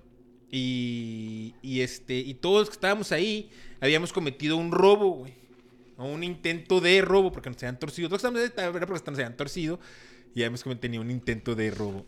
[0.52, 3.50] Y, y este, y todos los que estábamos ahí
[3.82, 5.34] habíamos cometido un robo, güey.
[5.98, 8.10] O un intento de robo, porque nos habían torcido.
[8.10, 9.80] Todos estábamos ahí, era porque nos habían torcido.
[10.34, 12.06] Y habíamos cometido un intento de robo.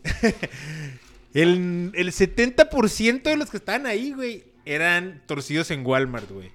[1.34, 6.50] el, el 70% de los que estaban ahí, güey, eran torcidos en Walmart, güey.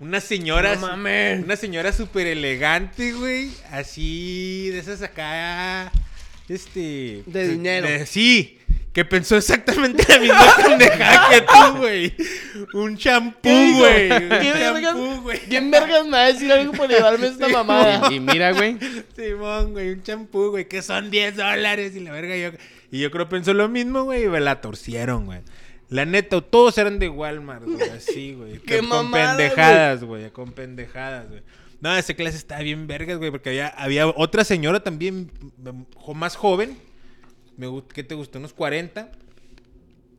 [0.00, 0.74] Una señora.
[0.74, 1.44] No mames.
[1.44, 3.52] Una señora súper elegante, güey.
[3.70, 5.92] Así, de esas acá.
[6.48, 7.22] Este.
[7.24, 7.86] De dinero.
[8.06, 8.58] sí.
[8.92, 12.14] Que pensó exactamente la misma pendejada que tú, güey.
[12.74, 14.08] Un champú, güey.
[15.48, 18.10] ¿Quién vergas me va a decir algo por llevarme esta mamada?
[18.10, 18.76] Y, y mira, güey.
[19.16, 22.36] Simón, güey, un champú, güey, que son 10 dólares y la verga.
[22.36, 22.50] Yo,
[22.90, 25.40] y yo creo que pensó lo mismo, güey, y me la torcieron, güey.
[25.88, 28.58] La neta, todos eran de Walmart, güey, así, güey.
[28.58, 31.42] Qué con, mamada, pendejadas, güey, con pendejadas, güey.
[31.80, 36.14] No, esa clase estaba bien vergas, güey, porque había, había otra señora también mm, jo-
[36.14, 36.76] más joven.
[37.56, 38.38] Me, gust- ¿Qué te gustó?
[38.38, 39.10] Unos 40.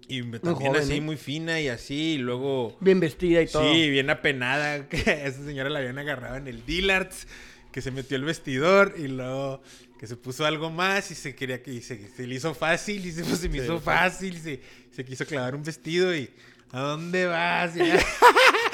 [0.07, 1.01] Y me- también joven, así, ¿eh?
[1.01, 2.77] muy fina y así, y luego...
[2.81, 3.73] Bien vestida y todo.
[3.73, 4.87] Sí, bien apenada.
[4.89, 7.27] Que a esa señora la habían agarrado en el Dillards,
[7.71, 9.61] que se metió el vestidor y luego
[9.97, 13.05] que se puso algo más y se quería que y se, se le hizo fácil
[13.05, 14.59] y se, pues, se me hizo fácil, se,
[14.91, 16.29] se quiso clavar un vestido y
[16.71, 17.73] ¿a dónde vas?
[17.77, 17.95] Y ya-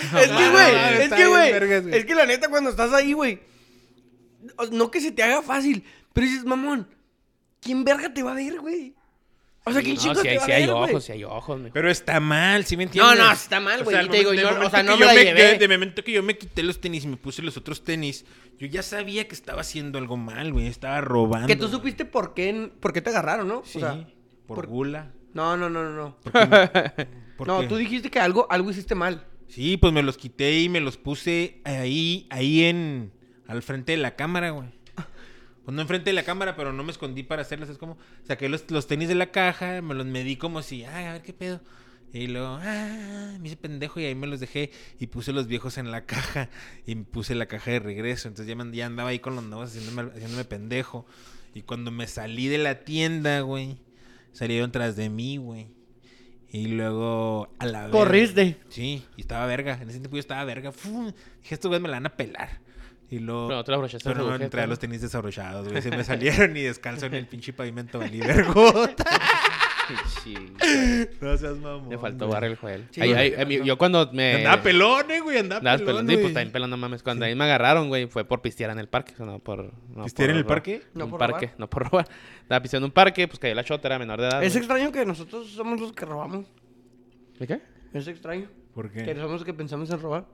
[0.01, 3.39] Es que, güey, es que, bien güey, es que la neta cuando estás ahí, güey,
[4.71, 6.87] no que se te haga fácil, pero dices, mamón,
[7.61, 8.93] ¿quién verga te va a ver, güey?
[9.65, 10.89] O sea, ¿quién No, chicos si te hay, va a si hay ver, güey?
[10.91, 11.61] ojos, si hay ojos.
[11.73, 13.17] Pero está mal, ¿sí me No, entiendes?
[13.19, 13.95] no, está mal, güey.
[13.97, 15.43] al Y te digo, yo- o sea, no me yo la llevé.
[15.43, 18.25] De, de momento que yo me quité los tenis y me puse los otros tenis,
[18.57, 20.67] yo ya sabía que estaba haciendo algo mal, güey.
[20.67, 21.47] Estaba robando.
[21.47, 21.71] Que tú güey.
[21.73, 23.61] supiste por qué, por qué te agarraron, ¿no?
[23.65, 24.07] Sí, O sea,
[24.47, 25.11] por, por- gula.
[25.33, 26.17] no, no, no, no, no.
[27.37, 27.67] ¿Por No, qué?
[27.67, 29.25] tú dijiste que algo, algo hiciste mal.
[29.47, 33.11] Sí, pues me los quité y me los puse ahí, ahí en,
[33.47, 34.69] al frente de la cámara, güey.
[35.69, 37.69] Pues no enfrente de la cámara, pero no me escondí para hacerlas.
[37.69, 41.05] Es como, saqué los, los tenis de la caja, me los medí como si, ay,
[41.05, 41.61] a ver qué pedo.
[42.11, 45.77] Y luego, ah, me hice pendejo y ahí me los dejé y puse los viejos
[45.77, 46.49] en la caja
[46.87, 48.27] y puse la caja de regreso.
[48.29, 51.05] Entonces ya, me- ya andaba ahí con los nuevos haciéndome, haciéndome pendejo.
[51.53, 53.77] Y cuando me salí de la tienda, güey,
[54.31, 55.67] salieron tras de mí, güey.
[56.51, 57.91] Y luego a la verga.
[57.91, 58.57] Corriste.
[58.69, 59.77] Sí, y estaba verga.
[59.79, 60.71] En ese tiempo yo estaba verga.
[60.71, 62.59] Fu, Dije, estos güeyes me la van a pelar.
[63.11, 63.47] Y luego.
[63.47, 64.71] Pero no te lo abrochaste Pero no traía ¿no?
[64.71, 65.81] los tenis desabrochados, güey.
[65.81, 69.05] Se me salieron y descalzo en el pinche pavimento valí vergota.
[70.23, 70.35] Sí,
[71.19, 71.89] No seas mamón.
[71.89, 72.87] Me faltó barrer el.
[72.91, 73.05] Sí, a
[73.45, 73.63] faltó.
[73.65, 74.35] yo cuando me...
[74.35, 75.39] Andaba pelón, eh, güey.
[75.39, 75.85] Andaba pelón.
[75.85, 76.07] pelón.
[76.07, 77.01] Sí, pues también pelón, no mames.
[77.01, 79.13] Cuando ahí me agarraron, güey, fue por pistear en el parque.
[79.13, 79.73] o sea, no por...
[79.95, 80.83] No ¿Pistear por en el parque?
[80.93, 81.59] No un por parque, robar.
[81.59, 82.07] no por robar.
[82.43, 84.43] Estaba pisteando en un parque, pues cayó la chota, era menor de edad.
[84.43, 84.59] Es güey.
[84.63, 86.45] extraño que nosotros somos los que robamos.
[87.39, 87.59] ¿De qué?
[87.91, 88.47] Es extraño.
[88.75, 89.15] ¿Por Que qué?
[89.15, 90.25] somos los que pensamos en robar.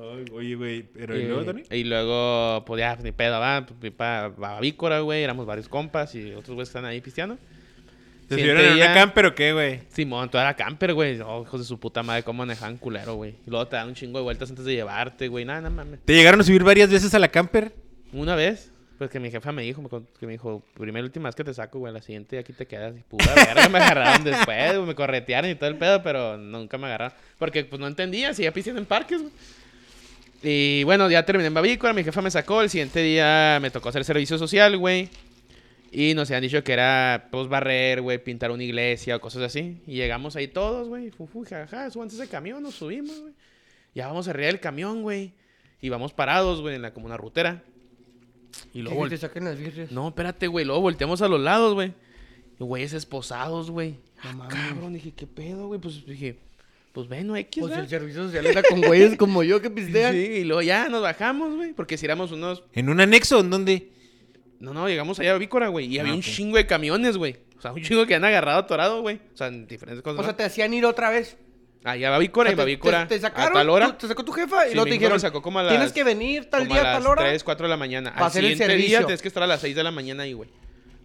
[0.00, 0.82] Ay, oye, güey.
[0.82, 1.62] Pero Y, ¿y luego, Tony?
[1.70, 3.66] y luego, pues ya, ni pedo, va.
[3.66, 5.22] Pues, fui pa Bavícora, güey.
[5.22, 7.38] Éramos varios compas y otros güeyes están ahí pisteando.
[8.28, 9.80] ¿Se subieron en una camper o qué, güey?
[9.88, 11.18] Simón, tú era camper, güey.
[11.20, 13.36] Oh, hijos de su puta madre, cómo manejaban culero, güey.
[13.46, 15.46] Y luego te dan un chingo de vueltas antes de llevarte, güey.
[15.46, 16.00] Nada, nada mames.
[16.04, 17.72] ¿Te llegaron a subir varias veces a la camper?
[18.12, 19.82] Una vez, pues que mi jefa me dijo,
[20.20, 22.66] que me dijo, primera y última vez que te saco, güey, la siguiente aquí te
[22.66, 22.94] quedas.
[22.98, 26.76] Y pura verga, me agarraron después, güey, me corretearon y todo el pedo, pero nunca
[26.76, 27.16] me agarraron.
[27.38, 29.32] Porque, pues, no entendía, seguía pisteando en parques, güey.
[30.42, 33.88] Y bueno, ya terminé en Bavícora, mi jefa me sacó, el siguiente día me tocó
[33.88, 35.08] hacer servicio social, güey.
[35.90, 39.80] Y nos habían dicho que era, pues, barrer, güey, pintar una iglesia o cosas así.
[39.86, 43.32] Y llegamos ahí todos, güey, fufu, jajaja, súbanse ese camión, nos subimos, güey.
[43.94, 45.32] Ya vamos arriba del camión, güey.
[45.80, 47.62] Y vamos parados, güey, en la como una rutera.
[48.74, 49.08] Y luego...
[49.08, 49.90] Te saquen las birrias.
[49.90, 50.64] No, espérate, güey.
[50.64, 51.94] Luego volteamos a los lados, güey.
[52.60, 53.96] Y güeyes esposados, güey.
[54.34, 55.80] No Ah, cabrón, dije, ¿qué pedo, güey?
[55.80, 56.38] Pues dije,
[56.98, 57.84] pues bueno, X, Pues ¿verdad?
[57.84, 60.12] el servicio social era con güeyes como yo que pistean.
[60.12, 62.64] Sí, y luego ya nos bajamos, güey, porque si éramos unos...
[62.72, 63.38] ¿En un anexo?
[63.38, 63.92] ¿En dónde?
[64.58, 67.36] No, no, llegamos allá a Vícora, güey, y había Ah, un chingo de camiones, güey.
[67.56, 69.20] O sea, un chingo que han agarrado atorado, güey.
[69.32, 70.18] O sea, en diferentes cosas.
[70.18, 71.36] O sea, te hacían ir otra vez.
[71.84, 73.86] Allá va Vícora O sea, y va te- Vícora te, te sacaron, a tal hora.
[73.86, 75.92] tú- te sacó tu jefa y Sí, luego te dijeron, sacó como a las- tienes
[75.92, 77.22] que venir tal como día, a tal las hora.
[77.22, 78.10] 3, 4 de la mañana.
[78.10, 79.06] para Al hacer el siguiente día servicio.
[79.06, 80.50] tienes que estar a las 6 de la mañana ahí, güey.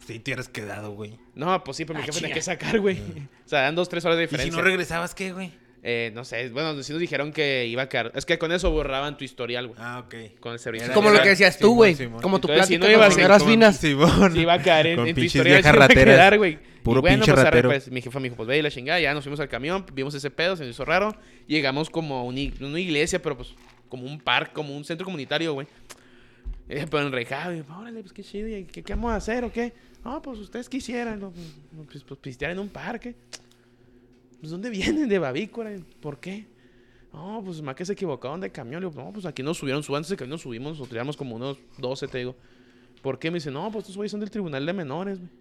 [0.08, 1.18] Sí, te hubieras quedado, güey.
[1.36, 2.98] No, pues sí, pero mi Ah, jefe tenía que sacar, güey.
[3.00, 4.58] O sea, dan 2, 3 horas de ¿Y si diferencia.
[4.62, 5.54] no regresabas qué, güey?
[5.86, 8.12] Eh, no sé, bueno, sí nos dijeron que iba a quedar.
[8.16, 9.78] Es que con eso borraban tu historial, güey.
[9.82, 10.40] Ah, ok.
[10.40, 10.94] Con el servicio.
[10.94, 11.94] Como lo que decías tú, güey.
[12.22, 13.78] Como tu Entonces, si plática no con ibas con- finas.
[13.78, 14.38] Simón.
[14.38, 15.58] Iba a caer en, Con en tu historial.
[15.58, 16.16] viejas sí iba a rateras.
[16.16, 16.58] quedar, güey.
[16.84, 17.70] Puro Y bueno, pinche pues, ratero.
[17.70, 19.00] pues, mi jefa me dijo, pues ve y la chingada.
[19.02, 21.14] Ya nos fuimos al camión, vimos ese pedo, se nos hizo raro.
[21.48, 23.54] Llegamos como a una, ig- una iglesia, pero pues
[23.90, 25.68] como un parque, como un centro comunitario, güey.
[26.70, 27.54] Eh, pero enrejado.
[27.54, 28.48] Y órale, pues qué chido.
[28.48, 29.74] ¿y ¿Qué, qué vamos a hacer o qué?
[30.06, 31.34] No, pues ustedes quisieran, ¿no?
[31.92, 33.16] Pues, pues, pistear en un parque.
[34.44, 35.08] Pues ¿dónde vienen?
[35.08, 35.72] De Bavícora.
[36.02, 36.46] ¿Por qué?
[37.14, 38.84] No, pues más que se equivocaron de camión.
[38.84, 41.38] Le digo, no, pues aquí nos subieron, antes de que nos subimos, nosotros teníamos como
[41.38, 42.36] unos 12, te digo.
[43.02, 43.32] ¿Por qué?
[43.32, 45.32] Me dice, no, pues estos güeyes son del tribunal de menores, güey.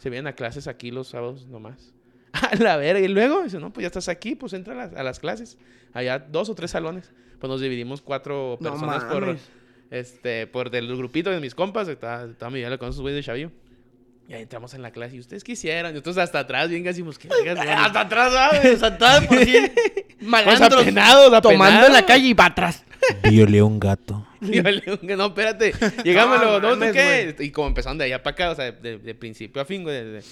[0.00, 1.94] Se vienen a clases aquí los sábados nomás.
[2.32, 3.00] A la verga.
[3.00, 5.56] Y luego dice, no, pues ya estás aquí, pues entra a las, a las clases.
[5.94, 7.10] Allá dos o tres salones.
[7.38, 9.38] Pues nos dividimos cuatro No personas por,
[9.90, 11.88] este, por del grupito de mis compas.
[11.88, 13.50] Estaba, estaba mi con esos güeyes de chavillo.
[14.28, 15.90] Y ahí entramos en la clase y ustedes quisieran.
[15.90, 17.68] Y nosotros hasta atrás, bien casi, pues, ¿qué vergas, güey?
[17.76, 18.74] Hasta atrás, ¿sabes?
[18.82, 19.54] Hasta atrás por si
[20.20, 22.84] malandros apenados, tomando en la calle y para atrás.
[23.28, 24.26] Violé un gato.
[24.40, 25.72] Yo le digo, no, espérate.
[26.04, 27.36] Llegámoslo, No, no, ¿tú qué?
[27.40, 29.94] Y como empezaron de allá para acá, o sea, de, de principio a fin, güey.
[29.96, 30.22] de- de-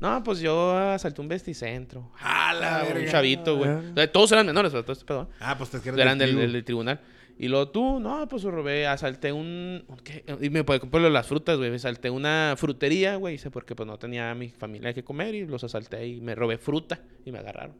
[0.00, 2.12] no, pues yo asalté un vesticentro.
[2.20, 3.70] ¡Ah, la un chavito, güey.
[3.70, 5.30] O sea, todos eran menores, o sea, todo este pedo.
[5.40, 7.00] Ah, pues te Eran del, del- del tribunal.
[7.40, 9.84] Y luego tú, no, pues robé, asalté un...
[10.02, 10.24] ¿qué?
[10.40, 11.72] Y me puede comprar las frutas, güey.
[11.72, 13.36] Asalté una frutería, güey.
[13.36, 16.34] Hice porque pues no tenía a mi familia que comer y los asalté y me
[16.34, 17.76] robé fruta y me agarraron.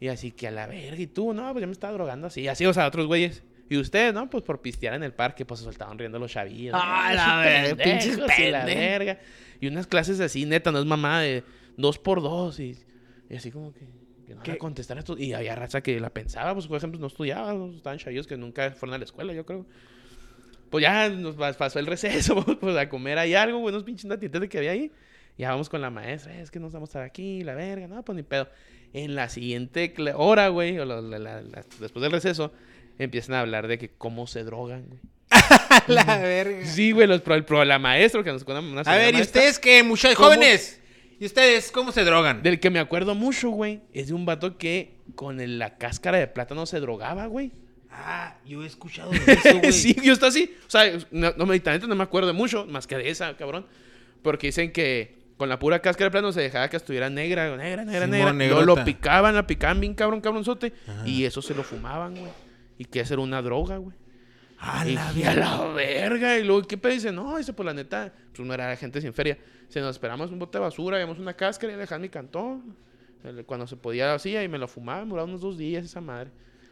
[0.00, 2.48] Y así que a la verga, y tú, no, pues yo me estaba drogando así.
[2.48, 3.44] Así, o sea, otros güeyes.
[3.70, 4.28] Y ustedes, ¿no?
[4.28, 6.74] Pues por pistear en el parque, pues se soltaban riendo los chavillos.
[6.76, 7.14] Ah, ¿no?
[7.14, 9.18] la verga, pinches y la verga.
[9.60, 11.44] Y unas clases así, neta, no es mamá de
[11.76, 12.58] dos por dos.
[12.58, 12.76] Y,
[13.30, 13.86] y así como que,
[14.26, 15.16] que no contestar esto.
[15.18, 18.70] Y había raza que la pensaba, pues por ejemplo, no estudiaba, estaban chavillos que nunca
[18.72, 19.66] fueron a la escuela, yo creo.
[20.70, 24.08] Pues ya nos pas- pasó el receso, pues a comer ahí algo, güey, unos pinches
[24.18, 24.90] de que había ahí.
[25.38, 27.86] Ya vamos con la maestra, "Eh, es que nos vamos a estar aquí, la verga,
[27.86, 28.48] no, pues ni pedo.
[28.92, 32.52] En la siguiente hora, güey, o la- la- la- la- después del receso,
[32.98, 35.00] empiezan a hablar de que cómo se drogan, güey.
[35.88, 36.64] la verga.
[36.66, 39.40] Sí, güey, los, pro- el pro- la maestra, que nos una, A ver, ¿y maestra,
[39.40, 40.80] ustedes qué, muchachos jóvenes?
[41.18, 42.42] ¿Y ustedes cómo se drogan?
[42.42, 46.18] Del que me acuerdo mucho, güey, es de un vato que con el- la cáscara
[46.18, 47.52] de plátano se drogaba, güey.
[47.90, 49.72] Ah, yo he escuchado de eso, güey.
[49.72, 50.54] sí, yo está así.
[50.66, 53.66] O sea, no, no, medicamente no me acuerdo de mucho, más que de esa, cabrón.
[54.22, 57.84] Porque dicen que con la pura cáscara de plátano se dejaba que estuviera negra, negra,
[57.84, 58.32] negra, Simón, negra.
[58.32, 58.80] Luego negrota.
[58.80, 60.72] lo picaban, la picaban bien cabrón, cabronzote.
[61.06, 62.30] Y eso se lo fumaban, güey.
[62.78, 63.96] Y que eso era una droga, güey.
[64.58, 66.38] A Y la dije, a la verga.
[66.38, 66.92] Y luego, ¿qué pedo?
[66.92, 69.36] Dice, no, dice, pues la neta, pues no era gente sin feria.
[69.68, 72.76] Se nos esperamos un bote de basura, llevamos una cáscara y dejar mi cantón.
[73.46, 76.30] Cuando se podía así, ahí me lo fumaba, me duraba unos dos días esa madre.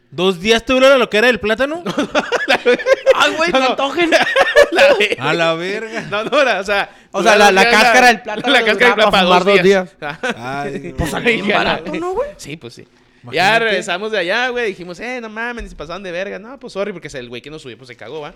[0.09, 1.83] ¿Dos días te duró lo que era el plátano?
[3.15, 4.09] Ay, güey, No, antojen.
[4.71, 5.29] La.
[5.29, 6.01] A la verga.
[6.09, 6.89] No, no era, o sea.
[7.11, 9.95] O sea, la- cáscara del plátano La cáscara del plátano para dos días.
[10.37, 12.29] Ay, Pues sale bien Ya, barato, ¿no, güey?
[12.37, 12.87] Sí, pues sí.
[13.33, 14.67] Ya regresamos de allá, güey.
[14.67, 16.39] Dijimos, eh, no mames, ni se pasaron de verga.
[16.39, 18.33] No, pues sorry, porque el güey que nos subió, pues se cagó, va.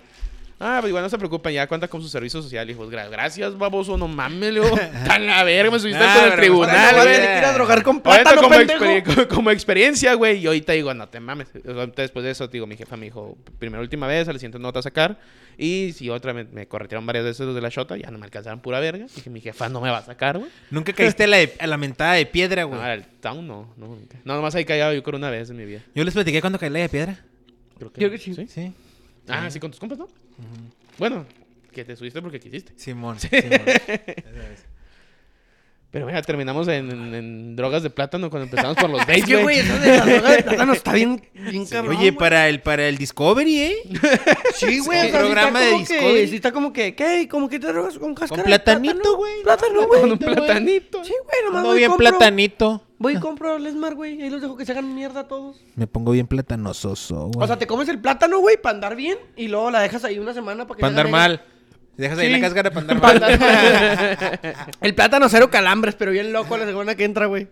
[0.61, 2.67] Ah, pues igual no se preocupen, ya cuenta con su servicio social.
[2.67, 4.77] Dijo, "Gra- gracias, baboso, no mames, le digo.
[5.07, 7.13] Tan la verga, me subiste Nah, con el pero tribunal, a güey.
[7.15, 10.39] tener que ir a drogar con plátano, como, exper- como- como experiencia, güey.
[10.39, 11.47] Y ahorita digo, no te mames.
[11.47, 14.59] Sea, Después de eso, digo, mi jefa me dijo, primera última vez, a la siguiente
[14.59, 15.17] nota a sacar.
[15.57, 18.25] Y si otra me, me corretieron varias veces los de la shota, ya no me
[18.25, 19.05] alcanzaron pura verga.
[19.15, 20.51] Dije, mi jefa no me va a sacar, güey.
[20.71, 22.79] Nunca caíste a la, a la mentada de piedra, güey.
[22.79, 24.17] No, al town no, no, nunca.
[24.25, 25.81] No, nomás ahí callado yo creo una vez en mi vida.
[25.95, 27.17] Yo les platiqué cuando caí la de piedra.
[27.77, 28.33] Creo Creo que sí.
[28.47, 28.73] Sí.
[29.29, 30.07] Ah, sí, con tus compas, ¿no?
[30.97, 31.25] Bueno,
[31.71, 32.73] que te subiste porque quisiste.
[32.77, 33.19] Simón.
[33.19, 33.61] Simón.
[35.91, 39.25] Pero mira, terminamos en, en- en drogas de plátano cuando empezamos por los dates, Es
[39.25, 41.95] que, güey, eso de la droga de plátano está bien, bien cabrón.
[41.97, 43.75] Oye, para el, para el Discovery, ¿eh?
[44.55, 45.01] Sí, güey.
[45.01, 46.27] Sí, sí programa de Discovery.
[46.27, 47.27] Sí, está como que, ¿qué?
[47.27, 48.43] ¿Cómo que te drogas con cáscara?
[48.43, 49.41] Con platanito, güey.
[49.41, 50.01] Plátano, güey.
[50.01, 51.03] Con un platanito.
[51.03, 52.83] Sí, güey, nomás y bien platanito.
[52.99, 54.21] Voy y compro al Esmar, güey.
[54.21, 55.61] Ahí los dejo que se hagan mierda todos.
[55.75, 57.43] Me pongo bien platanososo, güey.
[57.43, 59.17] O sea, te comes el plátano, güey, para andar bien.
[59.37, 61.41] Y luego la dejas ahí una semana para que para andar mal.
[61.97, 62.33] Dejas ahí Sí.
[62.33, 64.29] la cáscara para andar mal.
[64.81, 67.47] El plátano cero calambres, pero bien loco la semana que entra, güey.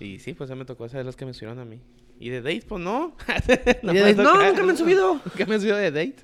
[0.00, 1.80] Y sí, pues ya me tocó esa de las que me subieron a mí.
[2.20, 3.16] Y de date, pues no.
[3.82, 5.14] Y me de date, no, nunca me han subido.
[5.14, 6.16] Nunca me han subido de date.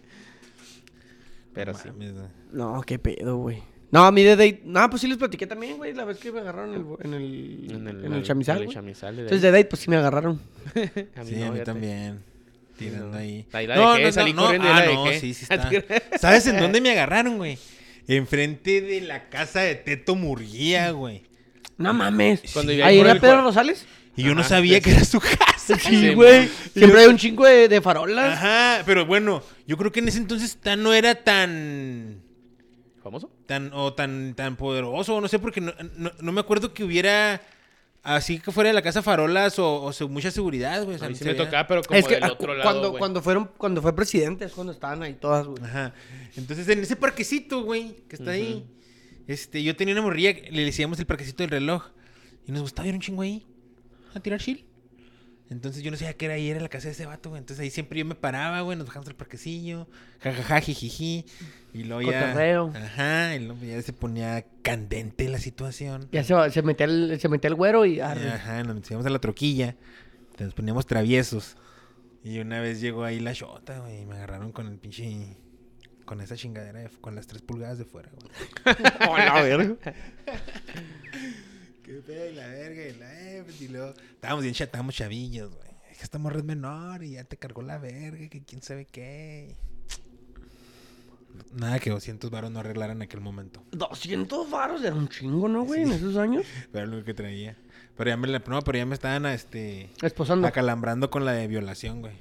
[1.54, 1.88] Pero sí.
[1.88, 2.14] Mames.
[2.52, 3.62] No, qué pedo, güey.
[3.93, 4.62] No, a mí de date.
[4.64, 5.93] No, pues sí les platiqué también, güey.
[5.95, 8.57] La vez que me agarraron en el, en el, En el, en el chamizal.
[8.59, 8.74] en el güey.
[8.74, 10.41] chamizal de Entonces de date, pues sí me agarraron.
[11.16, 12.22] A Sí, no, a mí también.
[12.78, 13.16] Tirando No.
[13.16, 13.47] ahí.
[13.53, 15.20] Ahí la dejé, salí corriendo y Ah, la no, dejé.
[15.20, 15.70] sí, sí está.
[16.18, 17.59] ¿Sabes en dónde me agarraron, güey?
[18.07, 21.22] Enfrente de la casa de Teto Murguía, güey.
[21.76, 22.43] No mames.
[22.53, 23.86] Cuando ¿Ahí era Pedro Rosales?
[24.16, 24.82] Y yo no sabía sí.
[24.82, 25.78] que era su casa.
[25.78, 26.49] Sí, güey.
[26.74, 28.34] Siempre hay un chingo de, de farolas.
[28.38, 32.20] Ajá, pero bueno, yo creo que en ese entonces no era tan
[33.11, 33.30] ¿Famoso?
[33.46, 37.40] tan o tan tan poderoso, no sé porque no, no- no me acuerdo que hubiera
[38.02, 40.96] así que fuera de la casa farolas o, mucha seguridad, güey.
[40.96, 42.32] o sea, A mí no sí se me tocaba, pero como Es que del ah,
[42.32, 42.98] otro lado, cuando, güey.
[42.98, 45.62] cuando fueron, cuando fue presidente es cuando estaban ahí todas, güey.
[45.62, 45.92] Ajá.
[46.36, 48.64] Entonces, en ese parquecito, güey, que está ahí,
[49.26, 51.88] este, yo tenía una morrilla, le decíamos el parquecito del reloj.
[52.46, 53.44] Y nos gustaba ir un chingo ahí
[54.14, 54.64] a tirar chill.
[55.51, 57.40] Entonces yo no sabía qué era ahí, era la casa de ese vato, güey.
[57.40, 59.88] Entonces ahí siempre yo me paraba, güey, nos bajamos al parquecillo,
[60.20, 61.26] jajaja, jijiji.
[61.74, 62.20] Y luego ya.
[62.28, 62.72] Cotorreo.
[62.74, 66.09] Ajá, y luego ya se ponía candente la situación.
[66.12, 68.30] Ya se, se metía el, se metía el güero y arre.
[68.30, 69.74] Ajá, nos metíamos a la troquilla.
[70.38, 71.57] Nos poníamos traviesos.
[72.22, 75.36] Y una vez llegó ahí la shota, güey, y me agarraron con el pinche.
[76.05, 78.76] Con esa chingadera, de- con las tres pulgadas de fuera, güey.
[79.11, 79.76] Hola, verga.
[81.91, 83.95] Qué pedo, y la verga, y la eh, y luego.
[84.12, 85.68] Estábamos bien, estábamos chavillos, güey.
[85.91, 88.84] Es que esta morra es menor y ya te cargó la verga, que quién sabe
[88.84, 89.57] qué.
[91.53, 93.64] Nada que 200 varos no arreglaran en aquel momento.
[93.72, 95.82] 200 varos era un chingo, ¿no, güey?
[95.82, 96.45] En esos años.
[96.70, 97.57] Pero era lo que traía.
[97.97, 99.91] Pero ya me, la- no, pero ya me estaban, este.
[100.01, 100.47] Esposando.
[100.47, 102.14] Acalambrando con la de violación, güey.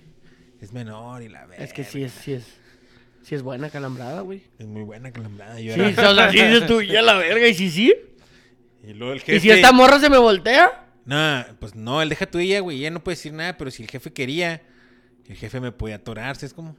[0.62, 1.64] Es menor y la verga.
[1.64, 2.46] Es que sí es, sí es.
[3.22, 4.42] Sí es buena calambrada, güey.
[4.58, 5.60] Es muy buena acalambrada.
[5.60, 7.48] Yo Sí, era- o sea, sí es tuya la verga.
[7.48, 7.94] Y sí, sí.
[8.84, 9.36] Y luego el jefe.
[9.36, 10.86] Y si esta morra se me voltea.
[11.06, 12.80] No, pues no, él deja tu ella, güey.
[12.80, 14.62] Ella no puede decir nada, pero si el jefe quería,
[15.28, 16.76] el jefe me podía atorarse, es como.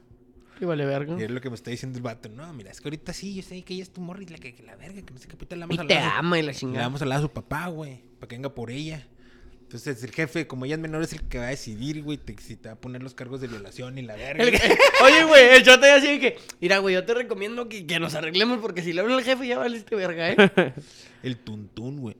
[0.59, 1.15] Y vale verga.
[1.19, 2.29] Y es lo que me está diciendo el vato.
[2.29, 4.37] No, mira, es que ahorita sí, yo sé que ella es tu morra y la,
[4.37, 6.37] que, que la verga, que no sé qué puta le Y vamos a te ama
[6.39, 6.85] y la Le chingada.
[6.85, 9.07] vamos a hablar a su papá, güey, para que venga por ella.
[9.73, 12.35] Entonces el jefe, como ella es menor, es el que va a decidir, güey, te-
[12.41, 14.43] si te va a poner los cargos de violación y la verga.
[14.43, 14.53] El-
[15.05, 18.13] Oye, güey, el chote así de que, mira, güey, yo te recomiendo que, que nos
[18.15, 20.35] arreglemos porque si le habla al jefe ya valiste verga, ¿eh?
[21.23, 22.17] El tuntún, güey.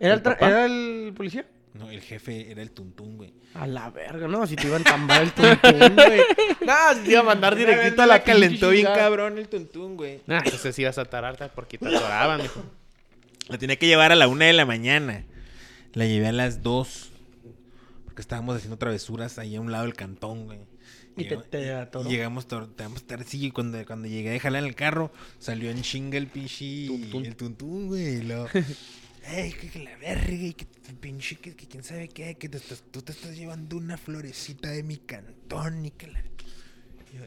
[0.00, 1.44] ¿Era el, ¿El el policía?
[1.74, 3.34] No, el jefe era el tuntún, güey.
[3.52, 6.20] A la verga, no, si te iban a tambar el tuntún, güey.
[6.66, 10.20] No, si te iba a mandar directito a la calentó bien cabrón el tuntún, güey.
[10.26, 12.62] Nah, entonces ibas a tararte porque te atoraban, mijo.
[13.48, 15.24] La tenía que llevar a la una de la mañana.
[15.98, 17.10] La llevé a las dos.
[18.04, 20.60] Porque estábamos haciendo travesuras ahí a un lado del cantón, güey.
[21.16, 22.08] Y te- Llegamos- te atoró.
[22.08, 26.28] y llegamos llegamos y cuando, cuando llegué a en el carro, salió en chinga el
[26.28, 26.86] pinche...
[26.86, 28.18] El tuntún, güey.
[28.18, 28.46] Y luego...
[29.30, 32.58] Ey, que, la verga, y que pinche, que, que quién sabe qué, que te
[32.90, 36.22] tú te estás llevando una florecita de mi cantón y que la...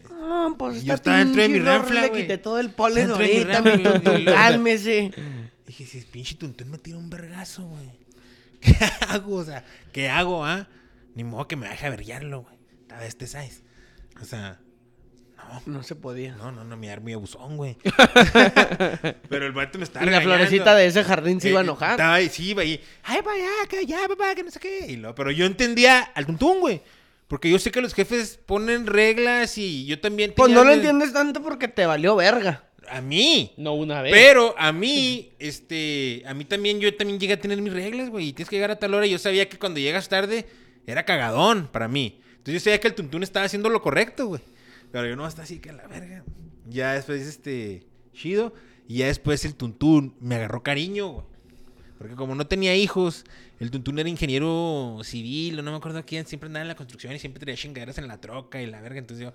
[0.09, 3.61] No, pues Yo esta estaba dentro de mi ranfla, Le quité todo el polen ahorita,
[3.61, 5.11] mi tuntún, cálmese.
[5.67, 8.00] Dije, si el pinche tuntún me tira un vergazo, güey.
[8.77, 8.77] ¿Qué
[9.09, 9.35] hago?
[9.37, 10.67] O sea, ¿qué hago, ah?
[11.15, 12.55] Ni modo que me deje averguiarlo, güey.
[12.87, 13.63] Tal vez te sabes.
[14.21, 14.59] O sea,
[15.37, 16.35] no, No se podía.
[16.35, 17.77] no, no, no, me muy abusón, güey.
[19.29, 21.91] Pero el vato me está Y la florecita de ese jardín se iba a enojar.
[21.91, 22.81] Estaba ahí, sí, iba ahí.
[23.03, 24.85] Ay, vaya, que ya, papá, que no sé qué.
[24.91, 26.81] Y pero yo entendía al tuntún, güey.
[27.27, 30.33] Porque yo sé que los jefes ponen reglas y yo también.
[30.35, 32.65] Pues tenía no lo mi- entiendes tanto porque te valió verga.
[32.91, 33.53] A mí.
[33.57, 34.11] No una vez.
[34.11, 38.27] Pero a mí, este, a mí también, yo también llegué a tener mis reglas, güey.
[38.27, 39.07] Y tienes que llegar a tal hora.
[39.07, 40.45] Y yo sabía que cuando llegas tarde
[40.85, 42.19] era cagadón para mí.
[42.31, 44.41] Entonces yo sabía que el tuntún estaba haciendo lo correcto, güey.
[44.91, 46.25] Pero yo no hasta así que a la verga.
[46.67, 48.53] Ya después, este, chido.
[48.87, 51.25] Y ya después el tuntún me agarró cariño, güey.
[52.01, 53.25] Porque como no tenía hijos,
[53.59, 57.13] el tuntún era ingeniero civil, o no me acuerdo quién, siempre andaba en la construcción
[57.13, 58.97] y siempre traía chingaderas en la troca y la verga.
[58.97, 59.33] Entonces yo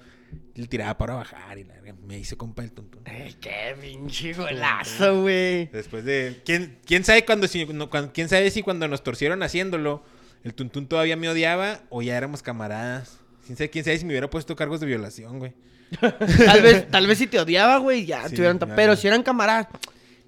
[0.54, 1.94] le tiraba para bajar y la verga.
[2.06, 3.02] Me hice compa del tuntún.
[3.04, 5.66] Ay, qué pinche golazo, güey.
[5.66, 6.42] Después de.
[6.44, 10.02] ¿Quién, quién sabe cuando, si, no, cuan- quién sabe si cuando nos torcieron haciéndolo,
[10.42, 13.20] el tuntún todavía me odiaba o ya éramos camaradas?
[13.46, 15.52] ¿Quién sabe, quién sabe si me hubiera puesto cargos de violación, güey?
[16.00, 18.58] Tal vez, tal vez si te odiaba, güey, ya Sí, tuvieran...
[18.58, 18.74] ya.
[18.74, 19.68] Pero si eran camaradas,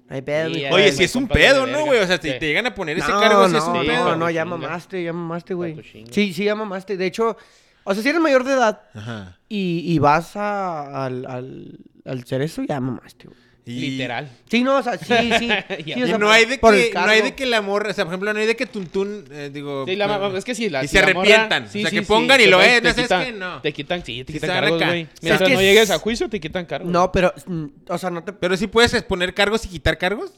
[0.09, 0.65] no hay pedo, Sí.
[0.71, 1.67] Oye, si es un pedo.
[1.67, 1.99] ¿no, güey?
[1.99, 2.39] O sea, si Sí.
[2.39, 4.05] te llegan a poner ese no, cargo, sí es no, un sí, pedo.
[4.05, 5.81] no, no, ya mamaste, ya mamaste, güey.
[6.11, 6.97] Sí, sí, ya mamaste.
[6.97, 7.37] De hecho,
[7.83, 9.37] o sea, si eres mayor de edad Ajá.
[9.47, 13.39] y, y vas a, al, al, al cerezo, ya mamaste, güey.
[13.65, 14.29] Y- Literal.
[14.49, 15.49] Sí, no, o sea, sí, sí.
[15.85, 18.05] Y o sea, no hay de que, no hay de que la morra, o sea,
[18.05, 19.85] por ejemplo, no hay de que Tuntún, eh, digo...
[19.87, 21.69] Sí, la, es que sí, la, y si se la morra- arrepientan.
[21.69, 22.89] sí, o sea, sí, que sí, pongan y lo te ¿no?
[22.89, 23.31] ¿Sabes quitan- qué?
[23.33, 23.61] No.
[23.61, 25.03] Te quitan, sí, te quitan cargos, güey.
[25.03, 26.91] O sea, Mientras es que no es- llegues a juicio, te quitan cargos.
[26.91, 28.33] No, pero, mm, o sea, no te...
[28.33, 30.31] Pero sí puedes poner cargos y quitar cargos.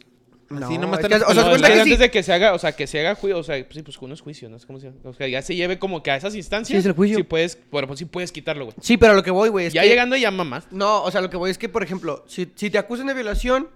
[0.51, 2.01] No, Así nomás es te que- los- o sea, No, es que que antes sí.
[2.01, 3.97] de que se haga, o sea, que se haga juicio, o sea, pues sí, pues
[4.01, 4.57] uno es juicio, ¿no?
[4.57, 6.67] Es como si, o sea, ya se lleve como que a esas instancias.
[6.75, 7.17] Sí, es el juicio.
[7.17, 8.75] Sí puedes, bueno, pues sí puedes quitarlo, güey.
[8.81, 9.87] Sí, pero lo que voy, güey, es Ya que...
[9.89, 10.67] llegando ya mamás.
[10.71, 13.13] No, o sea, lo que voy es que, por ejemplo, si, si te acusan de
[13.13, 13.69] violación,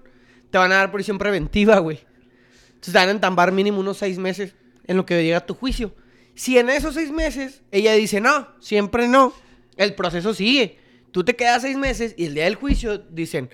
[0.52, 2.00] te van a dar prisión preventiva, güey.
[2.68, 4.54] Entonces te van a entambar mínimo unos seis meses
[4.88, 5.96] en lo que llega tu juicio.
[6.36, 9.34] Si en esos seis meses ella dice no, siempre no,
[9.78, 10.78] el proceso sigue.
[11.12, 13.50] Tú te quedas seis meses y el día del juicio dicen,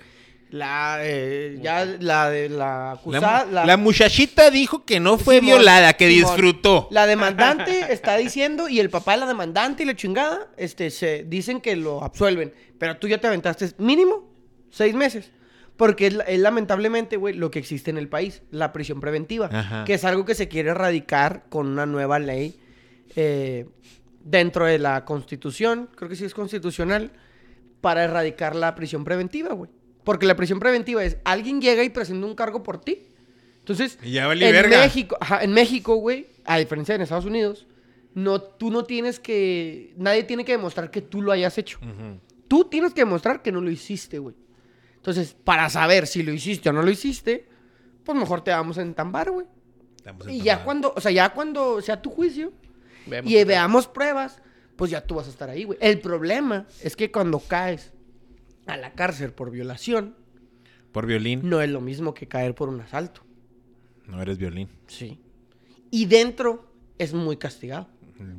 [0.52, 5.56] la, eh, ya la de la La, acusada, la muchachita dijo que no fue Simón,
[5.56, 6.30] violada, que Simón.
[6.30, 6.88] disfrutó.
[6.90, 11.24] La demandante está diciendo y el papá de la demandante y la chingada este, se
[11.24, 12.52] dicen que lo absuelven.
[12.78, 14.30] Pero tú ya te aventaste mínimo
[14.70, 15.32] seis meses.
[15.76, 19.48] Porque es, es lamentablemente, güey, lo que existe en el país, la prisión preventiva.
[19.50, 19.84] Ajá.
[19.84, 22.60] Que es algo que se quiere erradicar con una nueva ley
[23.16, 23.66] eh,
[24.22, 27.10] dentro de la constitución, creo que sí es constitucional,
[27.80, 29.70] para erradicar la prisión preventiva, güey.
[30.04, 33.06] Porque la prisión preventiva es, alguien llega y presenta un cargo por ti.
[33.58, 34.78] Entonces, Y ya vale en verga.
[34.80, 37.66] México, ajá, en México, güey, a diferencia de en Estados Unidos,
[38.14, 41.78] no, tú no tienes que, nadie tiene que demostrar que tú lo hayas hecho.
[41.80, 42.18] Ujú.
[42.48, 44.34] Tú tienes que demostrar que no lo hiciste, güey.
[44.96, 47.46] Entonces, para saber si lo hiciste o no lo hiciste,
[48.04, 49.46] pues mejor te vamos a entambar, güey.
[50.28, 52.52] Y ya cuando, o sea, ya cuando sea tu juicio
[53.06, 54.40] Vemos y veamos pruebas,
[54.76, 55.78] pues ya tú vas a estar ahí, güey.
[55.80, 57.92] El problema es que cuando caes
[58.66, 60.14] a la cárcel por violación,
[60.92, 61.40] Por violín.
[61.48, 63.22] no es lo mismo que caer por un asalto.
[64.06, 64.68] No eres violín.
[64.86, 65.20] Sí.
[65.90, 67.88] Y dentro es muy castigado.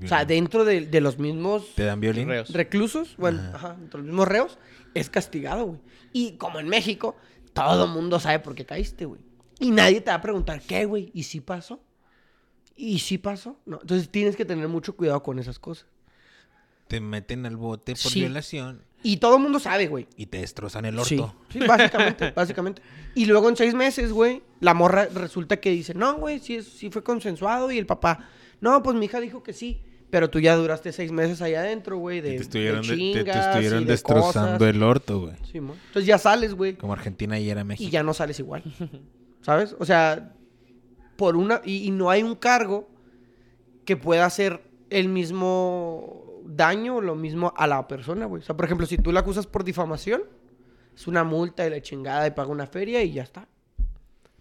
[0.03, 2.29] O sea, dentro de, de los mismos ¿Te dan violín?
[2.29, 2.49] Reos.
[2.51, 4.57] reclusos, bueno, ajá, dentro de los mismos reos,
[4.93, 5.79] es castigado, güey.
[6.13, 7.17] Y como en México,
[7.51, 9.21] todo el mundo sabe por qué caíste, güey.
[9.59, 11.11] Y nadie te va a preguntar, ¿qué, güey?
[11.13, 11.81] ¿Y si pasó?
[12.77, 13.59] ¿Y si pasó?
[13.65, 13.79] No.
[13.81, 15.85] Entonces tienes que tener mucho cuidado con esas cosas.
[16.87, 18.21] Te meten al bote por Sí.
[18.21, 20.07] violación Y todo el mundo sabe, güey.
[20.17, 21.35] y te destrozan el orto.
[21.49, 22.81] sí, básicamente, básicamente.
[23.15, 26.89] Y luego en seis meses, güey, la morra resulta que dice, no, güey, sí, sí
[26.89, 27.69] fue consensuado.
[27.71, 28.29] Y el papá,
[28.61, 29.81] no, pues mi hija dijo que sí.
[30.09, 32.95] Pero tú ya duraste seis meses ahí adentro, güey, de, Y te estuvieron, de de-
[32.95, 34.75] te- te, chingas estuvieron y de destrozando cosas.
[34.75, 35.33] el orto, güey.
[35.51, 35.73] Sí, mo.
[35.87, 37.89] Entonces ya sales, güey, Como Argentina y era y México.
[37.91, 38.63] ya no sales igual.
[39.41, 39.75] ¿Sabes?
[39.79, 40.33] O sea,
[41.17, 41.61] por una...
[41.65, 42.87] Y, y no hay un cargo
[43.85, 48.41] que pueda hacer el mismo daño o lo mismo a la persona, güey.
[48.41, 50.23] O sea, por ejemplo, si tú la acusas por difamación,
[50.95, 53.47] es una multa y la chingada y paga una feria y ya está.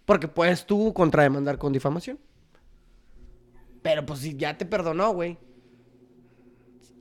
[0.05, 2.19] Porque puedes tú contrademandar con difamación.
[3.81, 5.37] Pero pues si ya te perdonó, güey.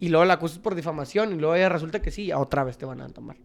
[0.00, 2.84] Y luego la acusas por difamación y luego ya resulta que sí, otra vez te
[2.86, 3.36] van a tomar.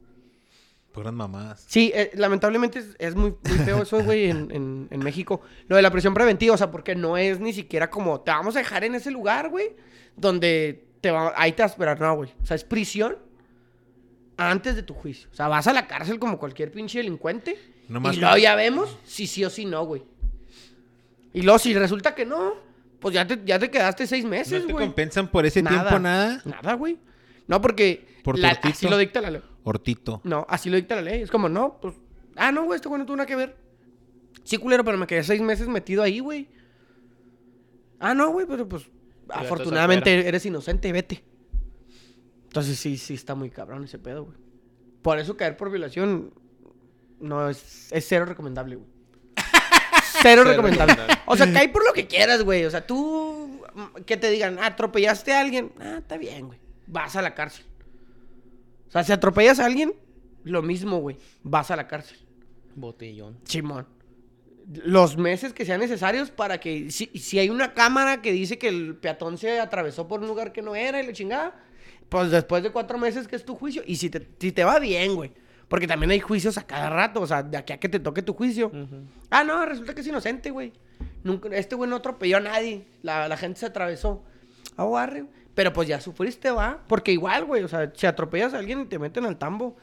[0.91, 1.63] Puras mamadas.
[1.67, 5.41] Sí, eh, lamentablemente es, es muy, muy feo eso, güey, en, en- en México.
[5.67, 8.55] Lo de la prisión preventiva, o sea, porque no es ni siquiera como, te vamos
[8.55, 9.75] a dejar en ese lugar, güey,
[10.15, 12.31] donde te va, ahí te vas a esperar, no, güey.
[12.41, 13.17] O sea, es prisión
[14.37, 15.29] antes de tu juicio.
[15.31, 17.57] O sea, vas a la cárcel como cualquier pinche delincuente.
[17.87, 20.03] Nomás y luego ya vemos si sí o si no, güey.
[21.33, 22.53] Y luego si resulta que no,
[22.99, 24.85] pues ya te, ya te quedaste seis ¿No meses, te güey.
[24.85, 26.41] compensan por ese tiempo nada?
[26.45, 26.97] Nada, güey.
[27.47, 29.41] No, porque ¿Por la- así lo dicta la ley.
[29.63, 30.21] Hortito.
[30.23, 31.21] No, así lo dicta la ley.
[31.21, 31.95] Es como, no, pues.
[32.35, 33.55] Ah, no, güey, este güey no tuvo nada que ver.
[34.43, 36.47] Sí, culero, pero me quedé seis meses metido ahí, güey.
[37.99, 38.83] Ah, no, güey, pero pues.
[39.29, 41.23] Afortunadamente eres inocente, vete.
[42.43, 44.37] Entonces sí, sí está muy cabrón ese pedo, güey.
[45.01, 46.33] Por eso caer por violación
[47.19, 48.89] no es, es cero recomendable, güey.
[50.21, 50.93] Cero, recomendable.
[50.93, 51.21] recomendable.
[51.27, 52.65] O sea, cae por lo que quieras, güey.
[52.65, 53.61] O sea, tú
[54.05, 55.71] que te digan, "Ah, atropellaste a alguien.
[55.79, 56.59] Ah, está bien, güey.
[56.87, 57.65] Vas a la cárcel.
[58.87, 59.93] O sea, si atropellas a alguien,
[60.43, 61.17] lo mismo, güey.
[61.43, 62.17] Vas a la cárcel.
[62.75, 63.37] Botellón.
[63.43, 63.85] Chimón.
[64.73, 66.91] Los meses que sean necesarios para que.
[66.91, 70.51] Si, si hay una cámara que dice que el peatón se atravesó por un lugar
[70.51, 71.55] que no era y la chingada,
[72.09, 73.81] pues después de cuatro meses que es tu juicio.
[73.85, 75.31] Y si te, si te va bien, güey.
[75.67, 77.21] Porque también hay juicios a cada rato.
[77.21, 78.71] O sea, de aquí a que te toque tu juicio.
[79.29, 80.73] Ah, no, resulta que es inocente, güey.
[81.23, 82.85] Nunca, este güey no atropelló a nadie.
[83.01, 84.23] La, la gente se atravesó.
[84.75, 85.25] Ah, barre.
[85.55, 86.83] Pero pues ya sufriste, va.
[86.87, 87.63] Porque igual, güey.
[87.63, 89.75] O sea, si atropellas a alguien y te meten al tambo.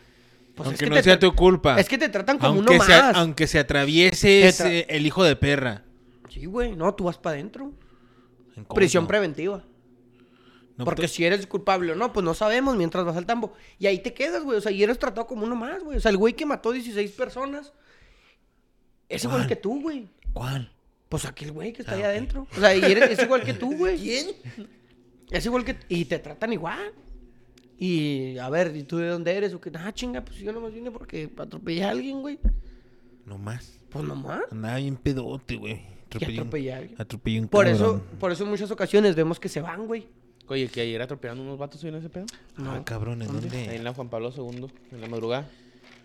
[0.55, 1.79] Pues aunque es que no sea tu culpa.
[1.81, 3.17] Es que te tratan como aunque uno más.
[3.17, 5.83] Aunque se atraviese Te tra- eh, el hijo de perra.
[6.29, 6.77] Sí, güey.
[6.77, 7.73] No, tú vas para adentro.
[8.75, 9.65] Prisión preventiva.
[10.77, 13.53] No, Porque pues, si eres culpable o no, pues no sabemos mientras vas al tambo.
[13.79, 14.59] Y ahí te quedas, güey.
[14.59, 15.97] O sea, y eres tratado como uno más, güey.
[15.99, 17.73] O sea, el güey que mató 16 personas
[19.09, 20.09] es igual que tú, güey.
[20.33, 20.73] ¿Cuál?
[21.09, 22.49] Pues aquel güey que está Ah, ahí adentro.
[22.57, 23.99] O sea, y eres, es igual que tú, güey.
[24.03, 24.29] ¿Quién?
[25.31, 25.77] Es igual que...
[25.89, 26.93] Y te tratan igual.
[27.79, 29.53] Y, a ver, ¿y tú de dónde eres?
[29.55, 32.39] O que, ah, chinga, pues yo nomás vine porque atropellé a alguien, güey.
[33.27, 33.79] No más.
[33.91, 34.43] Pues nomás.
[34.51, 35.83] Andaba bien pedote, güey.
[36.15, 37.01] Atropellé a alguien.
[37.01, 37.83] Atropellé un Por cabrón.
[37.83, 40.07] eso, por eso en muchas ocasiones vemos que se van, güey.
[40.47, 42.27] Oye, que ayer atropellaron unos vatos en ese pedo.
[42.59, 43.77] Ah, cabrón, ¿en Ahí dónde?
[43.77, 45.49] en la Juan Pablo II, en la madrugada.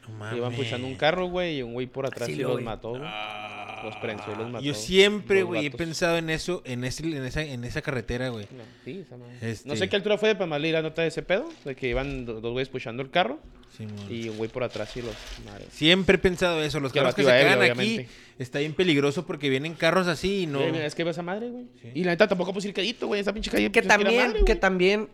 [0.10, 0.38] No mames.
[0.38, 2.90] Iban puchando un carro, güey, y un güey por atrás Sí y lo los mató,
[2.90, 3.02] güey.
[3.06, 4.64] Ah, Los prensó y los mató.
[4.66, 8.46] Yo siempre, güey, he pensado en eso, en, ese, en, esa, en esa carretera, güey.
[8.52, 9.38] No, sí, esa madre.
[9.42, 11.50] Este- No sé qué altura fue para más leer la nota de ese pedo.
[11.64, 13.40] De que iban do- dos güeyes pushando el carro
[13.78, 13.96] Simón.
[14.12, 15.16] y un güey por atrás y los.
[15.46, 15.66] Madre.
[15.72, 16.80] Siempre he pensado eso.
[16.82, 18.10] Los carros que se a quedan aquí obviamente.
[18.38, 20.60] está bien peligroso porque vienen carros así y no.
[20.62, 21.66] Es que iba esa madre, güey.
[21.94, 23.22] Y la neta tampoco puse el cadito, güey.
[23.22, 23.72] Esa pinche calle.
[23.72, 25.08] Que pues, también, madre, que también.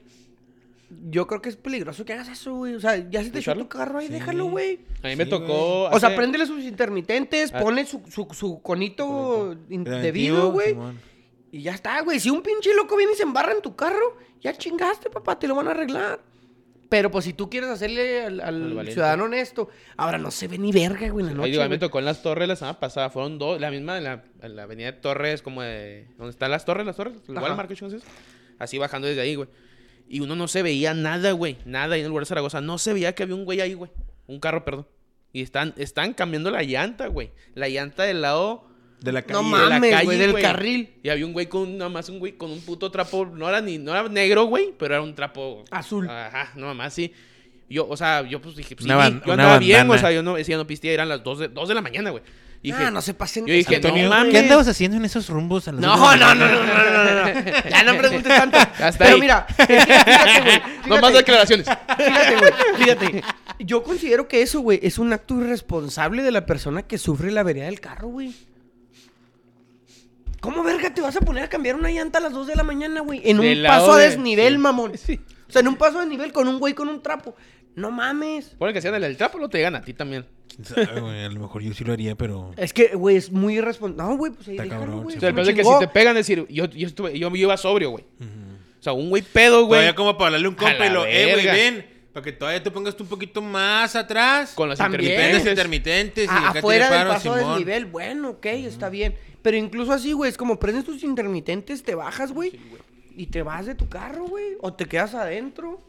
[1.10, 2.76] Yo creo que es peligroso que hagas eso, güey.
[2.76, 4.14] O sea, ya se te echó tu carro ahí, Sí.
[4.14, 4.80] déjalo, güey.
[5.04, 5.84] A mí me tocó.
[5.90, 7.60] O sea, préndele sus intermitentes, Ah.
[7.60, 10.76] ponle su, su, su conito Preventivo, debido, güey.
[11.52, 12.20] Y ya está, güey.
[12.20, 15.48] Si un pinche loco viene y se embarra en tu carro, ya chingaste, papá, te
[15.48, 16.20] lo van a arreglar.
[16.88, 18.92] Pero pues si tú quieres hacerle al, al Al valiente.
[18.92, 21.50] ciudadano honesto, ahora no se ve ni verga, güey, en la noche.
[21.52, 23.10] digo, a mí me tocó en las torres la semana pasada.
[23.10, 23.60] Fueron dos.
[23.60, 26.08] La misma en la, en la avenida de Torres, como de.
[26.18, 26.86] ¿Dónde están las torres?
[26.86, 27.16] Las torres.
[27.28, 27.36] El.
[27.40, 28.10] Walmart, ¿qué chingados es?
[28.60, 29.50] Así bajando desde ahí, güey.
[30.08, 31.58] Y uno no se veía nada, güey.
[31.66, 32.62] Nada ahí en el lugar de Zaragoza.
[32.62, 33.92] No se veía que había un güey ahí, güey.
[34.28, 34.88] Un carro, perdón.
[35.34, 37.32] Y están, están cambiando la llanta, güey.
[37.56, 38.68] La llanta del lado
[39.02, 39.42] De la calle.
[39.42, 40.94] No de la calle, güey, del carril.
[41.04, 43.60] Y había un güey con nada más un güey con un puto trapo, no era
[43.62, 46.10] ni no era negro, güey, pero era un trapo Azul.
[46.10, 47.12] Ajá, no más sí.
[47.70, 50.12] Yo, o sea, yo pues dije, pues, sí, Una yo una andaba bien, o sea,
[50.12, 52.24] yo no decía no pistía, eran las 2 de, 2 de la mañana, güey.
[52.66, 53.46] Y Ah, dije, no se pasen.
[53.46, 54.32] yo dije, Antonio, no mames.
[54.32, 55.68] ¿Qué andabas haciendo en esos rumbos?
[55.68, 57.70] a las No, no, no, no, no, no, no, no.
[57.70, 58.58] Ya no preguntes tanto.
[58.80, 59.22] Hasta Pero ahí.
[59.22, 60.62] mira, fíjate, güey.
[60.88, 61.68] no más declaraciones.
[61.98, 63.24] Fíjate, güey, fíjate.
[63.60, 67.42] Yo considero que eso, güey, es un acto irresponsable de la persona que sufre la
[67.42, 68.34] avería del carro, güey.
[70.42, 72.64] ¿Cómo verga te vas a poner a cambiar una llanta a las 2 de la
[72.64, 73.22] mañana, güey?
[73.26, 74.58] En un paso a de- desnivel, sí.
[74.60, 74.92] mamón.
[74.92, 77.36] O sea, en un paso a desnivel con un güey con un trapo.
[77.76, 78.56] No mames.
[78.58, 80.26] Pone que sean el del trapo, no te llegan a ti también.
[80.56, 81.24] ¿Quién sabe, güey?
[81.26, 82.52] A lo mejor yo sí lo haría, pero.
[82.58, 84.04] Es que, güey, es muy irresponsable.
[84.12, 85.14] No, güey, pues ahí Está déjalo, cabrón, güey.
[85.14, 85.18] sí.
[85.18, 87.90] O sea, el es que si te pegan, decir, yo, yo, estuve, yo, iba sobrio,
[87.92, 88.04] güey.
[88.80, 89.80] O sea, un güey pedo, güey.
[89.80, 91.54] Todavía como para hablarle a un compa y lo, eh, güey, verga.
[91.54, 91.86] ven.
[92.14, 94.54] Para que todavía te pongas tú un poquito más atrás.
[94.56, 95.02] Con las También.
[95.04, 96.24] Intermitentes, intermitentes.
[96.24, 96.26] intermitentes.
[96.26, 97.50] y A- acá afuera del paro, paso Simón.
[97.50, 99.16] desnivel, bueno, ok, está bien.
[99.42, 102.54] Pero incluso así, güey, es como prendes tus intermitentes, te bajas, güey,
[103.18, 105.82] y te vas de tu carro, güey, o te quedas adentro.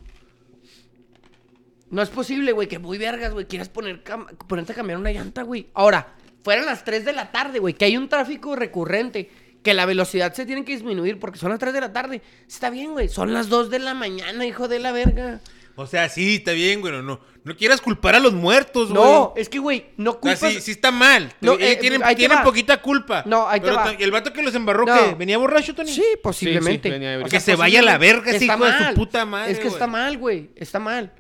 [1.91, 5.11] No es posible, güey, que muy vergas, güey, quieras poner cam- ponerte a cambiar una
[5.13, 5.69] llanta, güey.
[5.75, 9.31] Ahora, fueran las 3 de la tarde, güey, que hay un tráfico recurrente,
[9.63, 12.23] que la velocidad se tiene que disminuir porque son las 3 de la tarde.
[12.49, 15.41] Está bien, güey, son las 2 de la mañana, hijo de la verga.
[15.79, 16.93] O sea, sí, está bien, güey.
[17.03, 19.03] No, no quieras culpar a los muertos, güey.
[19.05, 20.53] No, es que, güey, no O sea, culpas...
[20.55, 21.33] sí, sí está mal.
[21.43, 23.23] No, Ellos eh, tienen tienen poquita culpa.
[23.27, 23.85] No, ahí te Pero va.
[23.85, 24.95] ta- ¿Y el vato que los embarró No.
[24.95, 25.15] qué?
[25.17, 25.91] ¿Venía borracho, Tony?
[25.93, 26.89] Sí, posiblemente.
[26.89, 28.95] Sí, venía que se vaya a la verga ese Está hijo de su mal.
[28.95, 29.75] puta madre, Es que güey.
[29.75, 30.51] está mal, güey.
[30.57, 31.13] Está mal.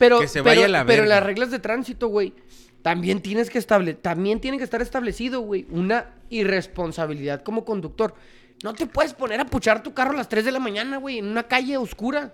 [0.00, 2.32] Pero, Que se pero, vaya la las reglas de tránsito, güey,
[2.80, 8.14] también tienes que estable, también tiene que estar establecido, güey, una irresponsabilidad como conductor.
[8.64, 11.18] No te puedes poner a puchar tu carro a las 3 de la mañana, güey,
[11.18, 12.32] en una calle oscura.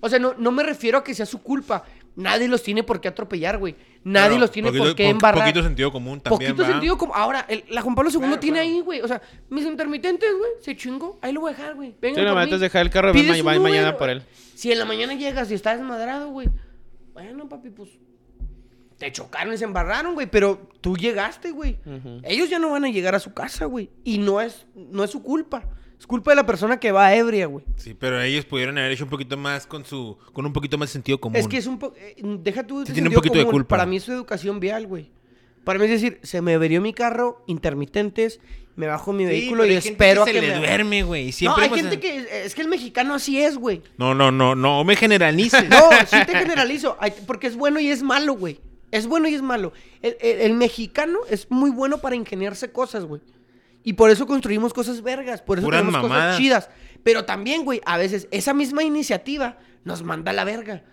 [0.00, 1.84] O sea, no, no me refiero a que sea su culpa.
[2.16, 3.76] Nadie los tiene por qué atropellar, güey.
[4.04, 5.44] Nadie los tiene poquito- por qué embarrar.
[5.44, 6.72] Poquito sentido común también, Poquito ¿va?
[6.72, 7.14] sentido como.
[7.14, 8.70] Ahora, el- la Juan Pablo II Claro, tiene claro.
[8.70, 9.00] ahí, güey.
[9.02, 9.20] O sea,
[9.50, 11.18] mis intermitentes, güey, se chingó.
[11.20, 11.94] Ahí lo voy a dejar, güey.
[12.00, 12.54] Vengan Sí, la por neta mí.
[12.54, 14.22] es dejar el carro, un va mañana por él.
[14.54, 16.48] Si en la mañana llegas y está desmadrado, güey.
[17.16, 17.88] Bueno, papi, pues.
[18.98, 20.26] Te chocaron y se embarraron, güey.
[20.30, 21.78] Pero tú llegaste, güey.
[22.22, 23.88] Ellos ya no van a llegar a su casa, güey.
[24.04, 25.66] Y no es, no es su culpa.
[25.98, 27.64] Es culpa de la persona que va ebria, güey.
[27.76, 30.18] Sí, pero ellos pudieron haber hecho un poquito más con su...
[30.34, 31.38] Con un poquito más de sentido común.
[31.38, 31.96] Es que es un poco.
[32.22, 32.80] deja tú.
[32.80, 33.68] de Sí tiene un poquito de culpa.
[33.68, 35.10] Para mí es su educación vial, güey.
[35.66, 38.38] Para mí es decir, se me averió mi carro, intermitentes,
[38.76, 40.58] me bajo mi Sí, vehículo y espero que a se que le me...
[40.60, 41.34] duerme, güey.
[41.42, 42.44] No, hay gente que.
[42.44, 43.82] Es que el mexicano así es, güey.
[43.98, 45.64] No, no, no, no me generalices.
[45.68, 46.96] No, sí te generalizo.
[47.26, 48.60] Porque es bueno y es malo, güey.
[48.92, 49.72] Es bueno y es malo.
[50.02, 53.20] El, el- el mexicano es muy bueno para ingeniarse cosas, güey.
[53.82, 55.42] Y por eso construimos cosas vergas.
[55.42, 56.00] Por eso mamadas.
[56.02, 56.70] cosas chidas.
[57.02, 60.84] Pero también, güey, a veces esa misma iniciativa nos manda a la verga.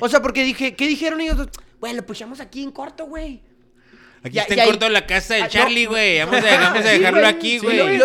[0.00, 1.48] O sea, porque dije, ¿qué dijeron ellos?
[1.80, 3.42] Güey, lo puchamos aquí en corto, güey.
[4.28, 5.50] Aquí Ya- está ya- en corto la casa Ah, del no.
[5.50, 6.18] Charlie, güey.
[6.20, 7.74] Vamos a, vamos a dejarlo aquí, güey.
[7.76, 8.04] y De que hecho,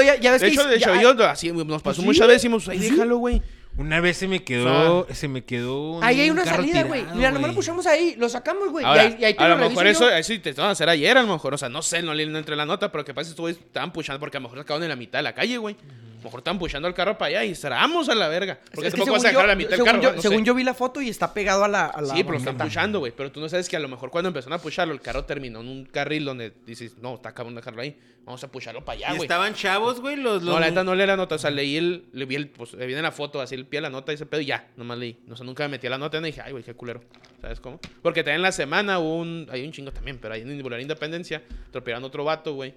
[0.68, 2.42] de ya- hecho, yo, así nos pasó sí, muchas veces.
[2.44, 2.90] Decimos, ay, sí.
[2.92, 3.42] déjalo, güey.
[3.76, 5.08] Una vez se me quedó...
[5.14, 7.04] Se me quedó un Ahí hay una carro salida, güey.
[7.16, 8.86] Mira, nomás lo pusimos ahí, lo sacamos, güey.
[8.86, 11.24] Y ahí, y ahí te a lo lo mejor eso, eso intentaron hacer ayer, a
[11.24, 11.56] lo mejor.
[11.56, 13.28] O sea, no sé, no le no entré en la nota, pero que pasa es
[13.30, 15.34] que estos güeyes estaban puchando porque a lo mejor acaban en la mitad de la
[15.34, 15.76] calle, güey.
[15.76, 18.60] A lo mejor estaban puchando el carro para allá y cerramos a la verga.
[18.74, 20.02] Porque Es que tampoco vas a según dejar yo- a la mitad del según carro.
[20.02, 20.16] yo- ¿no?
[20.16, 20.44] No según sé.
[20.46, 21.86] yo vi la foto y está pegado a la.
[21.86, 23.12] a la Sí, pero lo están puchando, güey.
[23.16, 25.62] Pero tú no sabes que a lo mejor cuando empezaron a pucharlo, el carro terminó
[25.62, 27.98] en un carril donde dices, no, está cabrón dejarlo ahí.
[28.26, 29.26] Vamos a pucharlo para allá, ¿Y güey.
[29.26, 30.16] estaban chavos, güey?
[30.16, 30.54] Los, los...
[30.54, 31.36] No, la neta no leí la nota.
[31.36, 32.06] O sea, leí el.
[32.14, 32.48] Le vi el.
[32.48, 34.40] Pues le vi en la foto, así el pie de la nota y ese pedo
[34.40, 34.68] y ya.
[34.78, 35.18] Nomás leí.
[35.30, 37.02] O sea, nunca me metí a la nota y dije, ay, güey, qué culero.
[37.42, 37.82] ¿Sabes cómo?
[38.02, 39.48] Porque también en la semana hubo un.
[39.52, 40.52] Hay un chingo también, pero ahí en
[40.82, 42.74] Independencia atropellaron otro vato, güey.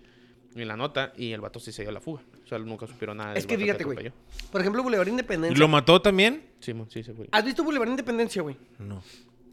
[0.56, 2.22] En la nota y el vato sí se dio la fuga.
[2.46, 3.34] O sea, nunca supieron nada.
[3.34, 4.12] Es que fíjate, güey.
[4.52, 5.58] Por ejemplo, Boulevard ¿Y Independencia.
[5.58, 6.44] lo mató también?
[6.60, 7.28] Sí, sí, se fue.
[7.32, 8.56] ¿Has visto Boulevard Independencia, güey?
[8.78, 9.02] No.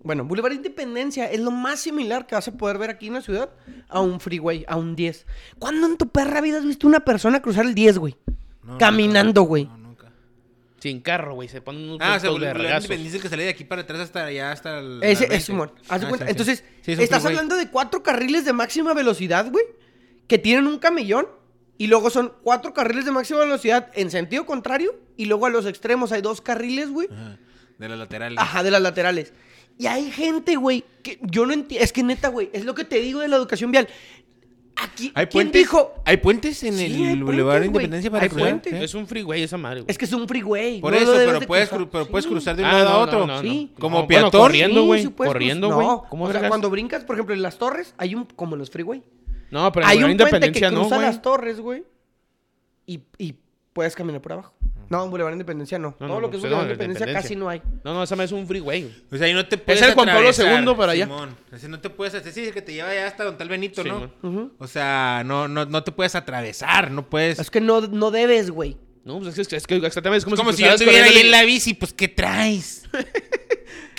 [0.03, 3.21] Bueno, Boulevard Independencia es lo más similar que vas a poder ver aquí en la
[3.21, 3.49] ciudad
[3.89, 5.25] a un freeway, a un 10.
[5.57, 8.15] ¿Cuándo en tu perra vida has visto una persona cruzar el 10, güey?
[8.63, 9.65] No, Caminando, güey.
[9.65, 10.11] No, nunca.
[10.79, 11.47] Sin carro, güey.
[11.47, 12.59] Se ponen unos Ah, o sea, Boulevard.
[12.61, 15.01] Independencia que sale de aquí para atrás hasta allá, hasta el.
[15.01, 15.77] Ese la es de Ah, cuenta.
[15.81, 16.25] sí, sí.
[16.29, 17.37] Entonces, Sí, es un estás freeway.
[17.37, 19.65] hablando de cuatro carriles de máxima velocidad, güey,
[20.27, 21.25] que tienen un camellón.
[21.77, 24.95] Y luego son cuatro carriles de máxima velocidad en sentido contrario.
[25.17, 27.07] Y luego a los extremos hay dos carriles, güey.
[27.11, 27.37] Ajá,
[27.77, 28.37] De las laterales.
[28.39, 29.33] Ajá, de las laterales.
[29.79, 31.83] Y hay gente, güey, que yo no entiendo.
[31.83, 33.87] Es que neta, güey, es lo que te digo de la educación vial.
[34.75, 35.61] Aquí, ¿Hay ¿quién puentes?
[35.61, 35.93] dijo?
[36.03, 37.67] ¿Hay puentes en Sí, el Boulevard güey.
[37.67, 38.59] Independencia para cruzar?
[38.63, 38.69] ¿Sí?
[38.73, 39.91] Es un freeway esa madre, güey.
[39.91, 40.81] Es que es un freeway.
[40.81, 41.85] Por no eso, pero de puedes, cruzar.
[41.87, 43.19] cru- pero puedes cruzar de un Ah, lado a no, otro.
[43.27, 43.71] no, no, Sí.
[43.79, 44.41] Como No, bueno, peatón.
[44.41, 45.03] corriendo, güey.
[45.03, 45.87] sí corriendo, güey.
[45.87, 48.59] No, ¿Cómo o sea, cuando brincas, por ejemplo, en las torres, hay un, como en
[48.59, 49.03] los freeway.
[49.53, 51.07] No, pero en hay Boulevard un puente que Independencia no, cruza güey.
[51.07, 51.83] las torres, güey.
[52.87, 53.35] Y, y
[53.71, 54.53] puedes caminar por abajo.
[54.89, 55.89] No, en Boulevard Independencia no.
[55.99, 57.29] No, Todo no, lo que es pues, Boulevard no, Independencia Independencia.
[57.29, 57.61] casi no hay.
[57.83, 58.93] No, no, esa madre es un freeway, güey.
[59.11, 61.05] O sea, ahí no te puedes el Juan Pablo II para allá.
[61.05, 61.37] Simón.
[61.51, 62.33] Ese no te puedes...
[62.33, 64.11] Sí, el que te lleva ya hasta Don Tal Benito, Sí, ¿no?
[64.23, 64.53] Ujú.
[64.57, 67.39] O sea, no, no, no te puedes atravesar, no puedes...
[67.39, 68.77] Es que no, no debes, güey.
[69.05, 71.17] No, pues es que, es que exactamente es como, Es como si yo estuviera ahí
[71.17, 72.83] en la bici, pues, ¿qué traes?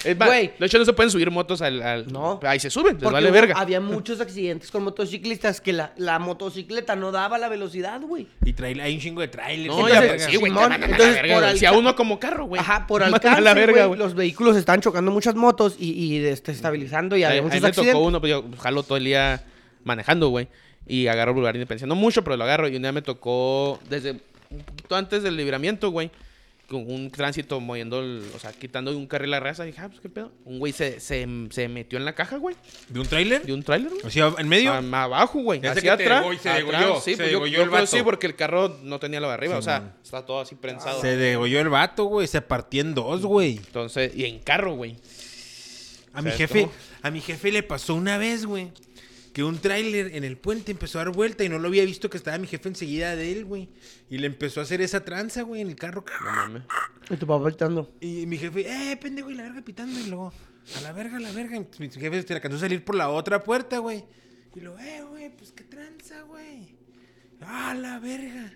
[0.04, 0.52] Güey.
[0.58, 1.80] De hecho, no se pueden subir motos al...
[1.82, 2.38] al- No.
[2.42, 3.54] Ahí se suben, les Porque vale hubo- verga.
[3.56, 8.26] había muchos accidentes con motociclistas que la, la motocicleta no daba la velocidad, güey.
[8.44, 9.74] Y trail- hay un chingo de trailers.
[9.74, 11.58] No, y Entonces, pues, sí, güey, te Simón, mandan a la entonces, verga, por güey.
[11.58, 12.60] Si a uno como carro, güey.
[12.60, 13.98] Ajá, por Te mandan alcance, a la verga, güey, güey.
[13.98, 17.62] los vehículos estaban chocando muchas motos y, y desestabilizando y A, había a mí muchos
[17.62, 17.92] me accidentes.
[17.94, 19.42] tocó uno, pues yo jalo todo el día
[19.84, 20.48] manejando, güey.
[20.86, 21.86] Y agarro el lugar de independencia.
[21.86, 22.68] No mucho, pero lo agarro.
[22.68, 24.12] Y un día me tocó desde
[24.50, 26.10] un poquito antes del libramiento, güey.
[26.74, 29.64] Con un tránsito moviendo, el- o sea, quitando un carril a raza.
[29.64, 30.32] Y dije, ah, pues qué pedo.
[30.44, 32.56] Un güey se, se, se metió en la caja, güey.
[32.88, 33.42] ¿De un trailer?
[33.46, 34.02] De un tráiler, güey.
[34.04, 34.72] O sea, ¿en medio?
[34.72, 35.60] Abajo, güey.
[35.64, 36.24] Hacia que atrás.
[36.42, 37.96] se atrás, degolló, Sí, se pues yo, degolló yo el creo vato.
[37.96, 39.54] sí, porque el carro no tenía lo de arriba.
[39.54, 39.94] Sí, o sea, man.
[40.02, 41.00] está todo así prensado.
[41.00, 42.26] Se degolló el vato, güey.
[42.26, 43.56] Se partió en dos, güey.
[43.56, 44.96] Entonces, y en carro, güey.
[46.12, 46.68] A mi ¿Sabes jefe,
[47.02, 48.70] a mi jefe le pasó una vez, güey,
[49.34, 52.08] que un tráiler en el puente empezó a dar vuelta y no lo había visto
[52.08, 53.68] que estaba mi jefe enseguida de él, güey.
[54.08, 56.04] Y le empezó a hacer esa tranza, güey, en el carro.
[56.24, 56.62] No mames.
[57.10, 57.92] Y tu papá gritando.
[58.00, 59.98] Y mi jefe, eh, pendejo, y la verga pitando.
[59.98, 60.32] Y luego,
[60.78, 61.56] a la verga, a la verga.
[61.56, 64.04] Y mi jefe se alcanzó a salir por la otra puerta, güey.
[64.54, 66.76] Y luego, eh, güey, pues qué tranza, güey.
[67.40, 68.52] Ah, la verga.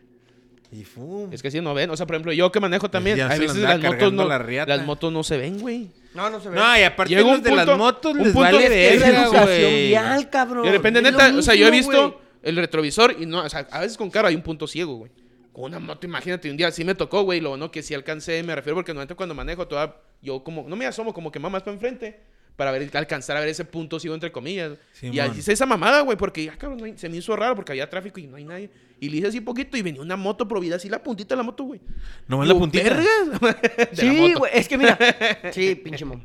[0.70, 1.32] Y fum.
[1.32, 1.90] Es que si no ven.
[1.90, 3.16] O sea, por ejemplo, yo que manejo también.
[3.16, 5.90] ya lo veces las motos, no, la las motos no se ven, güey.
[6.18, 6.56] No, no se ve.
[6.56, 8.94] No, y aparte Llega un los de las punto- motos un les punto vale que
[8.94, 9.88] es verga, educación güey.
[9.88, 10.64] vial, cabrón.
[10.64, 12.22] Y de repente, Es lo neta, o sea, yo he mismo, visto güey.
[12.42, 15.12] el retrovisor y no, o sea, a veces con carro hay un punto ciego, güey.
[15.52, 18.42] Con una moto, imagínate, un día sí me tocó, güey, lo bueno que sí alcancé,
[18.42, 21.50] me refiero porque normalmente cuando manejo, toda, yo como, no me asomo, como que más
[21.62, 22.20] para enfrente,
[22.58, 24.72] para ver, alcanzar a ver ese punto ciego, entre comillas.
[24.96, 25.20] y Simón.
[25.20, 27.72] así hice esa mamada, güey, porque ya, cabrón, no hay- se me hizo raro porque
[27.72, 28.68] había tráfico y no hay nadie.
[29.00, 31.42] Y le hice así poquito y venía una moto provida así la puntita de la
[31.44, 31.80] moto, güey.
[32.26, 33.00] Nomás Digo, la puntita.
[33.92, 34.98] Sí, güey, es que mira.
[35.52, 36.20] Sí, pinche mom.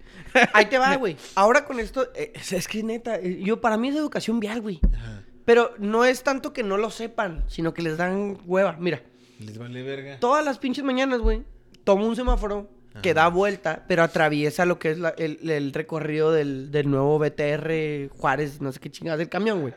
[0.53, 1.15] Ahí te va, güey.
[1.35, 4.59] Ahora con esto, eh, es, es que neta, eh, yo para mí es educación vial,
[4.61, 4.79] güey.
[4.93, 5.21] Ajá.
[5.45, 8.75] Pero no es tanto que no lo sepan, sino que les dan hueva.
[8.79, 9.03] Mira,
[9.39, 10.17] Les vale verga.
[10.19, 11.43] todas las pinches mañanas, güey,
[11.83, 12.69] tomo un semáforo
[13.01, 17.17] que da vuelta, pero atraviesa lo que es la- el, el recorrido del, del nuevo
[17.19, 19.73] BTR Juárez, no sé qué chingadas, del camión, güey.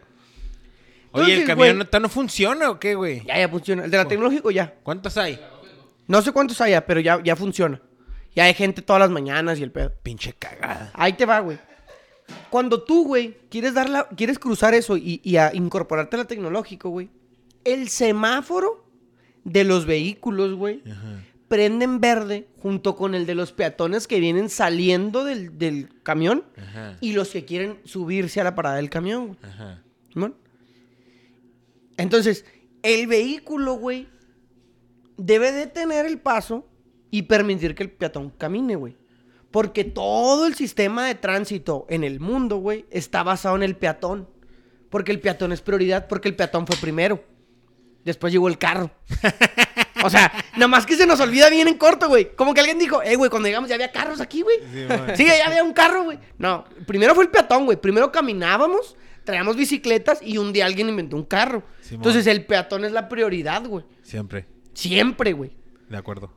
[1.12, 3.25] Oye, ¿el camión güey- no, no funciona o qué, güey?
[3.25, 3.85] Ya, ya funciona.
[3.85, 4.75] El de la tecnológico ya.
[4.83, 5.41] ¿Cuántos hay?
[6.07, 7.81] No sé cuántos haya, pero ya, ya funciona.
[8.35, 9.93] Ya hay gente todas las mañanas y el pedo.
[10.03, 10.91] Pinche cagada.
[10.95, 11.59] Ahí te va, güey.
[12.51, 16.25] Cuando tú, güey, quieres dar la- quieres cruzar eso y, y a incorporarte a la
[16.27, 17.09] tecnológico, güey.
[17.64, 18.85] El semáforo
[19.45, 21.23] de los vehículos, güey, Ajá.
[21.49, 26.45] Prende en verde junto con el de los peatones que vienen saliendo del, del camión
[26.57, 26.97] Ajá.
[27.01, 29.39] y los que quieren subirse a la parada del camión,
[30.15, 30.33] güey.
[31.97, 32.45] Entonces,
[32.83, 34.09] el vehículo, güey,
[35.17, 36.67] debe de tener el paso
[37.11, 38.97] y permitir que el peatón camine, güey.
[39.51, 44.29] Porque todo el sistema de tránsito en el mundo, güey, está basado en el peatón.
[44.91, 47.25] Porque el peatón es prioridad, porque el peatón fue primero.
[48.05, 48.91] Después llegó el carro.
[50.07, 52.35] O sea, nada más que se nos olvida bien en corto, güey.
[52.35, 54.59] Como que alguien dijo, eh, güey, cuando llegamos ya había carros aquí, güey.
[55.17, 56.19] Sí, ya había un carro, güey.
[56.39, 57.77] No, primero fue el peatón, güey.
[57.77, 61.63] Primero caminábamos, traíamos bicicletas y un día alguien inventó un carro.
[61.91, 63.85] Entonces el peatón es la prioridad, güey.
[64.03, 64.47] Siempre.
[64.73, 65.57] Siempre, güey.
[65.89, 66.33] De acuerdo.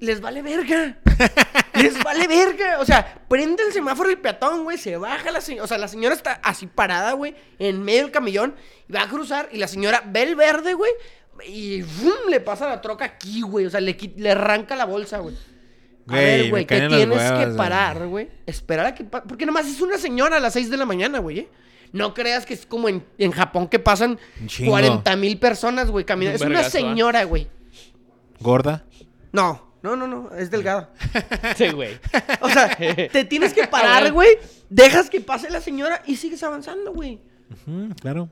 [0.00, 0.98] Les vale verga.
[1.74, 2.78] Les vale verga.
[2.80, 4.76] O sea, prende el semáforo el peatón, güey.
[4.76, 5.64] Se baja la señora.
[5.64, 8.54] O sea, la señora está así parada, güey, en medio del camellón.
[8.88, 9.48] Y va a cruzar.
[9.52, 10.90] Y la señora ve el verde, güey.
[11.48, 11.82] Y
[12.30, 13.66] le pasa la troca aquí, güey.
[13.66, 15.34] O sea, le, le arranca la bolsa, güey.
[16.08, 18.28] A ver, güey, que tienes huevas, que parar, güey.
[18.46, 21.18] Esperar a que pa- Porque nomás es una señora a las 6 de la mañana,
[21.18, 21.38] güey.
[21.40, 21.48] ¿eh?
[21.92, 24.72] No creas que es como en, en Japón que pasan Un chingo.
[24.72, 26.36] 40 mil personas, güey, caminando.
[26.36, 26.80] Un Es una vergazo, ¿ah?
[26.80, 27.48] señora, güey.
[28.40, 28.84] ¿Gorda?
[29.32, 30.92] No, No, no, no, es delgada.
[31.56, 31.98] Sí, güey.
[32.40, 34.28] O sea, te tienes que parar, güey.
[34.68, 37.20] Dejas que pase la señora y sigues avanzando, güey.
[38.00, 38.28] Claro.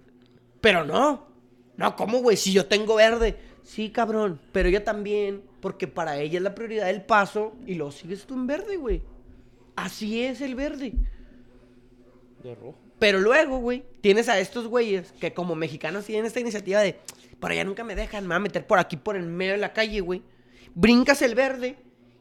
[0.61, 1.32] Pero no.
[1.77, 2.37] No, ¿cómo, güey?
[2.37, 3.37] Si yo tengo verde.
[3.63, 4.41] Sí, cabrón.
[4.53, 5.43] Pero ella también.
[5.61, 7.55] Porque para ella es la prioridad el paso.
[7.67, 9.03] Y lo sigues tú en verde, güey.
[9.77, 10.93] Así es el verde.
[12.43, 12.79] De rojo.
[12.99, 17.01] Pero luego, güey, tienes a estos güeyes que como mexicanos tienen esta iniciativa de,
[17.41, 19.59] por allá nunca me dejan, me van a meter por aquí, por el medio de
[19.59, 20.23] la calle, güey.
[20.75, 21.77] Brincas el verde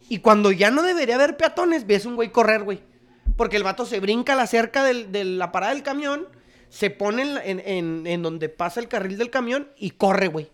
[0.10, 2.80] y cuando ya no debería haber peatones, ves un güey correr, güey.
[3.38, 6.28] Porque el vato se brinca a la cerca del- de la parada del camión,
[6.72, 10.50] se pone en, en- en- donde pasa el carril del camión y corre, güey.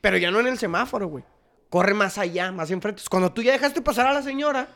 [0.00, 1.24] Pero ya no en el semáforo, güey.
[1.70, 3.02] Corre más allá, más enfrente.
[3.08, 4.68] Cuando tú ya dejaste pasar a la señora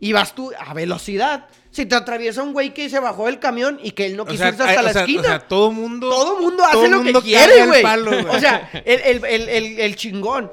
[0.00, 3.78] y vas tú a velocidad, si te atraviesa un güey que se bajó del camión
[3.82, 5.20] y que él no quiso irse hasta la esquina.
[5.20, 6.08] o sea, todo mundo.
[6.10, 7.82] todo mundo hace lo que quiere, güey.
[8.28, 9.24] O sea, el,
[9.80, 10.50] el chingón.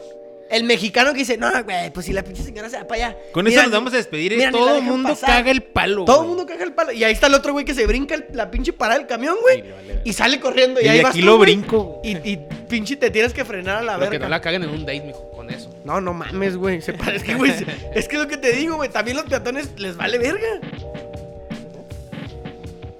[0.50, 3.18] El mexicano que dice, no, güey, pues si la pinche señora se va para allá.
[3.32, 4.34] Con eso nos vamos a despedir.
[4.34, 4.38] ¿eh?
[4.38, 5.30] mira, todo el mundo pasar.
[5.30, 6.06] caga el palo.
[6.06, 6.92] Todo el mundo caga el palo.
[6.92, 9.36] Y ahí está el otro güey que se brinca el- la pinche parada del camión,
[9.42, 9.60] güey.
[9.60, 10.02] Y le vale verga.
[10.06, 10.80] Y sale corriendo.
[10.80, 12.00] Y, Y ahí de vas aquí tú, lo güey, brinco.
[12.04, 12.40] Y, y
[12.70, 14.26] pinche te tienes que frenar a la Pero que verga.
[14.28, 15.74] no la caguen en un date, mijo, con eso.
[15.84, 16.80] No, no mames, güey.
[16.82, 17.52] Se parece que, güey.
[17.96, 18.90] es que es lo que te digo, güey.
[18.90, 20.60] También los peatones les vale verga.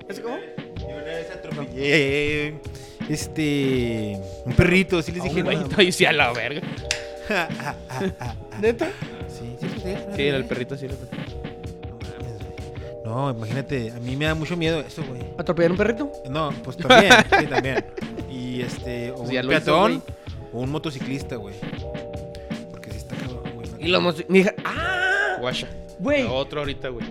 [0.10, 0.38] ¿Es cómo?
[0.80, 2.56] Yo una vez atropellé,
[3.10, 4.18] Este.
[4.46, 5.44] Un perrito, sí les dije.
[5.84, 6.62] Y sí a la verga.
[8.62, 8.88] ¿Neta?
[9.28, 10.86] Sí, sí, sí, sí, era el perrito, sí.
[10.86, 11.42] era el perrito.
[13.06, 15.22] No imagínate, a mí me da mucho miedo eso, güey.
[15.38, 16.12] ¿Atropellar un perrito?
[16.30, 17.86] No, pues también, sí, también.
[18.32, 20.02] Y este, o Pues un ya lo hizo, peatón güey.
[20.54, 21.56] o un motociclista, güey.
[22.72, 23.68] Porque si está cabrón, güey.
[23.80, 25.38] Y lo mos- mi hija- ¡Ah!
[25.40, 25.68] Guacha.
[26.00, 26.26] Güey.
[26.28, 27.06] Otro ahorita, güey.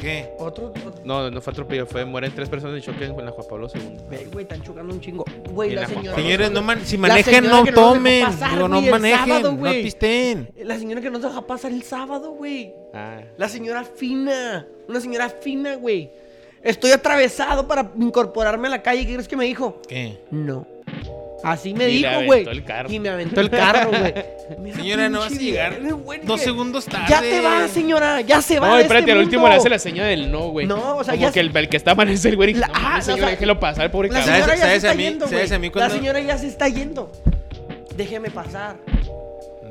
[0.00, 0.30] ¿Qué?
[0.38, 0.92] Otro, otro.
[1.04, 3.80] No, no fue atropello, fue mueren tres personas en choque en la Juan Pablo II.
[4.08, 5.24] Ve, güey, están chocando un chingo.
[5.50, 6.16] Güey, Y la la señora.
[6.16, 8.24] Señores, no man- si manejen, no tomen.
[8.24, 9.82] pasar, Digo, no manejen, sábado, no güey.
[9.82, 10.50] pisten.
[10.64, 12.72] La señora que nos deja pasar el sábado, güey.
[12.94, 13.20] Ah.
[13.36, 14.66] La señora fina.
[14.88, 16.10] Una señora fina, güey.
[16.62, 19.06] Estoy atravesado para incorporarme a la calle.
[19.06, 19.80] ¿Qué crees que me dijo?
[19.88, 20.20] ¿Qué?
[20.30, 20.66] No.
[21.42, 22.48] Así me Y dijo, aventó güey.
[22.48, 22.90] el carro.
[22.92, 24.14] Y me aventó el carro, güey.
[24.74, 27.06] Señora, no vas a llegar güey, dos segundos tarde.
[27.08, 28.20] Ya te va, señora.
[28.20, 28.68] Ya se va.
[28.68, 30.66] No, espérate, este al último le hace la señal del no, güey.
[30.66, 32.52] No, o sea, Como ya que se- el, el que está mal es el güey.
[32.54, 34.34] La- no, ah, mames, señora, o sea, déjelo pasar, pobre La cabrón.
[34.34, 35.56] señora ya ¿Sabes se a está mí- yendo, sabes güey.
[35.56, 37.12] a mí La señora ya se está yendo.
[37.96, 38.76] Déjeme pasar.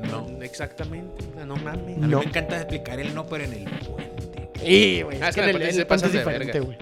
[0.10, 0.28] No.
[0.42, 1.98] Exactamente, o sea, no mames.
[1.98, 2.20] A mí No.
[2.20, 4.50] me encanta explicar el no, pero en el puente.
[4.66, 5.18] Sí, güey.
[5.22, 6.78] Ah, Es es que en me el, el puente es diferente, güey.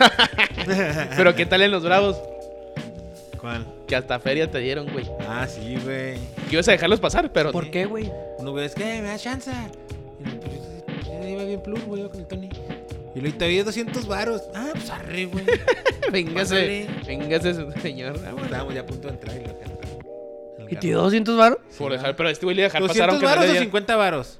[1.16, 2.16] Pero ¿qué tal en los bravos?
[3.40, 3.66] ¿Cuál?
[3.86, 5.06] Que hasta feria te dieron, güey.
[5.28, 6.14] Ah, sí, güey.
[6.48, 7.52] Que ibas a dejarlos pasar, pero.
[7.52, 8.10] ¿Por qué, güey?
[8.38, 9.50] Uno güey, es que me da chance.
[10.20, 12.50] Y luego, pues, yo- yo iba bien plus, güey, iba con el Tony.
[13.14, 14.42] Y luego te había 200 varos.
[14.54, 15.44] Ah, pues arre, güey.
[16.12, 18.16] Véngase, véngase, señor.
[18.26, 18.44] Ah, bueno.
[18.44, 19.60] Estábamos ya a punto de entrar y lo.
[20.68, 21.58] ¿Y te dio 200 varos?
[21.78, 23.52] Por dejar, pero a este güey le dejar pasar 200 aunque no varos le o
[23.54, 24.39] diera- 50 varos.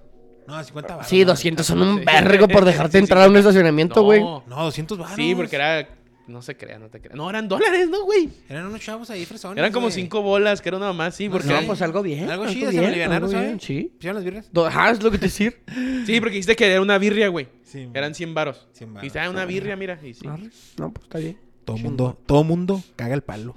[0.51, 1.09] No, 50 varos.
[1.09, 4.21] Sí, no, 200 son un vergo por dejarte Sí, entrar a un estacionamiento, güey.
[4.21, 5.17] No, No, 200 varos.
[5.17, 5.89] sí, porque era.
[6.27, 7.17] No se crea, no te creas.
[7.17, 8.29] No, eran dólares, ¿no, güey?
[8.49, 9.59] Eran unos chavos ahí fresones.
[9.59, 9.95] Eran como güey.
[9.95, 12.31] cinco bolas, que era una más, sí, porque No, pues algo bien.
[12.31, 13.47] Algo chido, se me alivianaron, algo ¿sabes?
[13.49, 13.91] bien, Sí.
[13.97, 14.49] ¿Pusieron las birras?
[14.53, 15.61] Do- Ajá, es lo que te decir.
[16.07, 17.49] Sí, porque dijiste que era una birria, güey.
[17.65, 17.89] Sí.
[17.93, 18.69] Eran 100 varos.
[18.75, 19.03] 100 Y varos.
[19.03, 19.99] dice, ah, una birria, mira.
[20.05, 20.29] Y sí.
[20.29, 20.51] Arre.
[20.79, 21.37] No, pues está bien.
[21.65, 23.55] Todo mundo, todo mundo caga el palo.